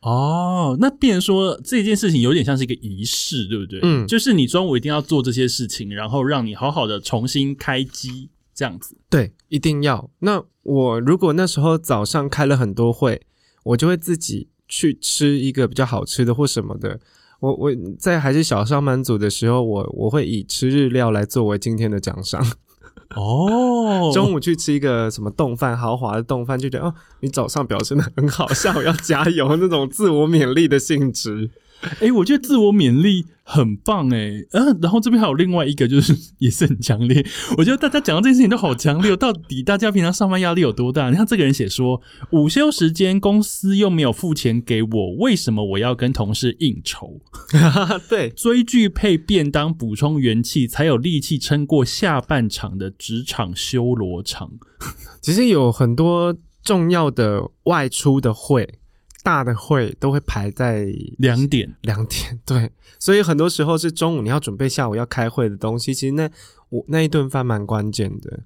[0.00, 3.80] 哦，那变成说这件事情有点像是一个仪式，对不对？
[3.82, 8.96] 嗯，就是你中午一定要做这些事情，然后让你好好的重新开机，这样子。
[9.10, 10.08] 对，一定要。
[10.20, 13.22] 那我如果那时候早上开了很多会，
[13.64, 17.00] 我就会自己去吃一个比较好吃的或什么的。
[17.40, 22.44] 我我在还是小上班族的时候，我我会以吃日料来作为今天的奖赏。
[23.16, 31.50] 哦，中午去吃一个什么冻饭，豪华的冻饭，就觉得哦，你早上表现的很好，下午要加油，那种自我勉励的性质。
[31.80, 37.24] 哎、欸，我觉得自我勉励很棒哎，嗯、啊，然后这边还有另外一个，就是 也是很强烈。
[37.56, 41.08] 我觉得大家讲到这件事情都好强烈，到底大家平常上班压力有多大？
[41.10, 42.00] 你看这个人写说，
[42.32, 47.20] 午休时间公司又没有付钱给我，为什么我要跟同事应酬？
[48.10, 54.50] 对，追剧配便当补充元气，才有力气撑过下半场的职场修罗场。
[55.22, 58.78] 其实有很多重要的外出的会。
[59.22, 60.86] 大的会都会排在
[61.18, 66.30] 两点，两点对，所以很多时候是中午你要准备下午要开会的东西，其实那
[66.68, 68.40] 我那一顿饭蛮关键的。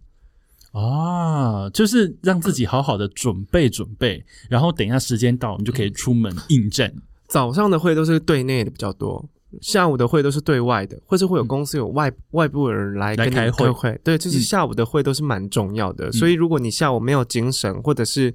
[0.72, 6.90] 啊，就是让自己好好的准备准备，然后等一下时间到，你就可以出门应战。
[7.28, 9.28] 早上的会都是对内的比较多，
[9.60, 14.00] 下午的会都是对外的，或是会有公司有外、嗯、外部的人来跟你开会，开会。
[14.02, 18.34] 对，就是下午的会都是蛮重要的，嗯、所以如果你下午没有精神，或者是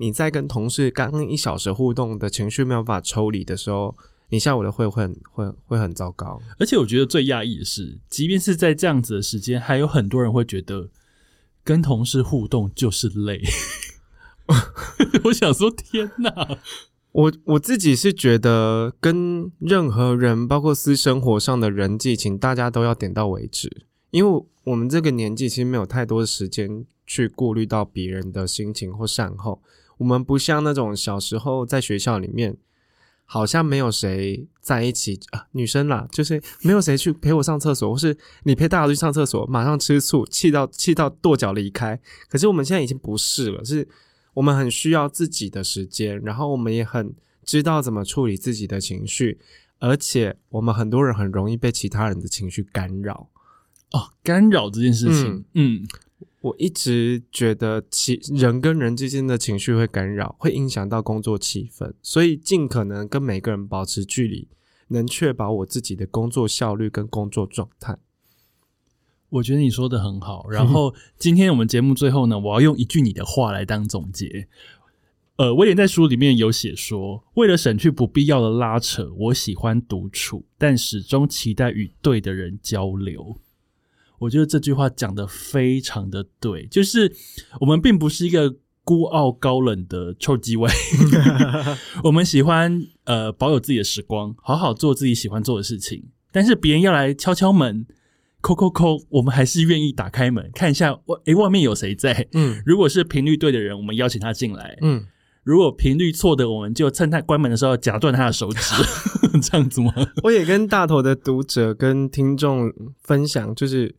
[0.00, 3.94] 你在跟同事刚刚一小时互动的情绪没有办法抽离的时候，
[4.30, 6.40] 你下午的会会很会会很糟糕。
[6.58, 10.88] 而且我觉得最讶异的是，即便是在这样子的时间，还有很多人会觉得
[11.62, 13.42] 跟同事互动就是累。
[15.24, 16.58] 我想说，天哪！
[17.12, 29.60] 我我自己是觉得跟任何人，包括私生活上的人际，请大家都要点到为止，因为我们这个年纪其实没有太多的时间去顾虑到别人的心情或善后。
[30.00, 32.56] 我们不像那种小时候在学校里面，
[33.26, 42.00] 好像没有谁在一起啊，女生啦，就是没有谁去陪我上厕所，或是你陪大家去上厕所，马上吃醋，气到气到跺脚离开。
[42.30, 43.86] 可是我们现在已经不是了，是
[44.32, 49.38] 我们很需要自己的时间，然后我们也很知道怎么处理自己的情绪，
[49.80, 53.28] 而且我们很多人很容易被其他人的情绪干扰。
[53.92, 55.82] 哦，干扰这件事情，嗯。
[55.82, 55.86] 嗯
[56.40, 64.48] 我一直觉得，其人跟人之间的情绪会干扰，会影响到工作气氛，所以尽可能跟每个人保持距离，
[64.88, 67.98] 能确保我自己的工作效率跟工作状态。
[69.28, 70.48] 我觉得你说的很好。
[70.48, 74.48] 然后今天我们节目最后呢，我要用一句你的话来当总结。
[75.36, 83.38] 呃，威廉在书里面有写说，为了省去不必要的拉扯，我喜欢独处，但始终期待与对的人交流。
[84.20, 87.12] 我觉得这句话讲的非常的对，就是
[87.60, 88.54] 我们并不是一个
[88.84, 90.70] 孤傲高冷的臭鸡尾，
[92.04, 96.04] 我们喜欢呃保有自己的时光，好好做自己喜欢做的事情。
[96.30, 97.86] 但是别人要来敲敲门，
[98.42, 102.28] 扣扣扣，我们还是愿意打开门看一下，外诶外面有谁在？
[102.32, 104.76] 嗯，如果是频率对的人，我们邀请他进来。
[104.82, 105.06] 嗯，
[105.44, 108.74] 如果频率错的，我们就趁他关门的时候夹断他的手指，
[109.40, 109.94] 这样子吗？
[110.22, 112.70] 我也跟大头的读者跟听众
[113.02, 113.94] 分享，就是。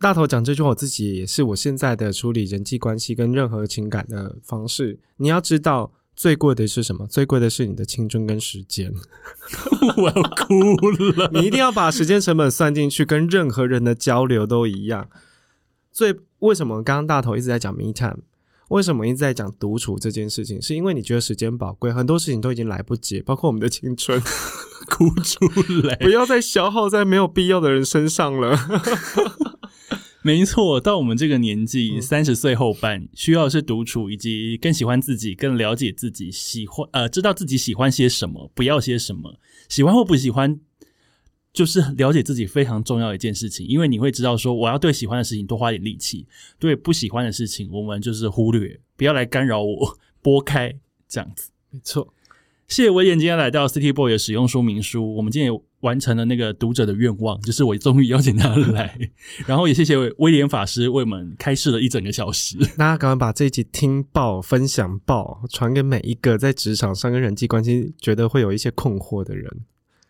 [0.00, 4.98] 大头讲这句话，我自己也是我现在的处理人际关系跟任何情感的方式。
[5.18, 7.06] 你要知道，最贵的是什么？
[7.06, 8.90] 最贵的是你的青春跟时间。
[9.98, 10.74] 我要哭
[11.18, 11.28] 了！
[11.38, 15.06] 你一定要把时间成本算进去，跟任何人的交流都一样。
[15.92, 18.20] 所以，为什么刚刚大头一直在讲 me time？
[18.68, 20.62] 为什么一直在讲独处这件事情？
[20.62, 24.18] 是因为你觉得时间宝贵，很多事情都已经来不及，包括我们的青春，
[24.88, 25.44] 哭出
[25.86, 25.94] 来！
[25.96, 28.56] 不要再消耗在没有必要的人身上了。
[30.22, 40.60] 没错，到我们这个年纪，三十岁后半，需要的是独处，以及更喜欢自己，更了解自己，喜欢呃，知道自己喜欢些什么，不要些什么，喜欢或不喜欢，
[41.54, 43.66] 就是了解自己非常重要的一件事情。
[43.66, 46.26] 因为你会知道说，我要对喜欢的事情多花点力气，
[46.58, 50.74] 对不喜欢的事情，我们就是忽略，不要来干扰我，拨开
[51.08, 51.50] 这样子。
[51.70, 52.12] 没错。
[52.68, 58.98] 谢谢威廉今天来到 City Boy 的使用说明书，我们今天也完成了那个读者的愿望，就是我终于邀请他来，
[59.46, 62.58] 然后也谢谢威廉法师为我们开示了一整个小时。
[62.76, 69.50] 大家赶快把这一集听爆、分享爆，传给每一个在职场上跟人际关系觉得会有一些困惑的人。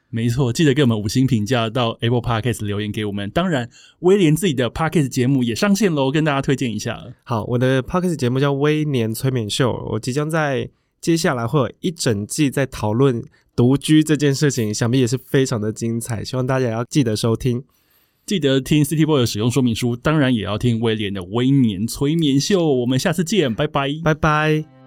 [0.09, 3.31] 没错，记得给我们五星评价，到 Apple Podcast 留言给我们。
[3.31, 7.01] 当然，威廉自己的 Podcast 节目也上线喽，跟大家推荐一下。
[7.23, 10.71] 好，我的 Podcast 节目叫威廉催眠秀，我即将在。
[11.01, 13.23] 接下来会有一整季在讨论
[13.57, 17.65] 独居这件事情，想必也是非常的精彩，希望大家也要记得收听，
[18.27, 22.67] 记得听 City Boy 的使用说明书，当然也要听威廉的威廉催眠秀。
[22.67, 24.80] 我们下次见，拜拜，拜拜。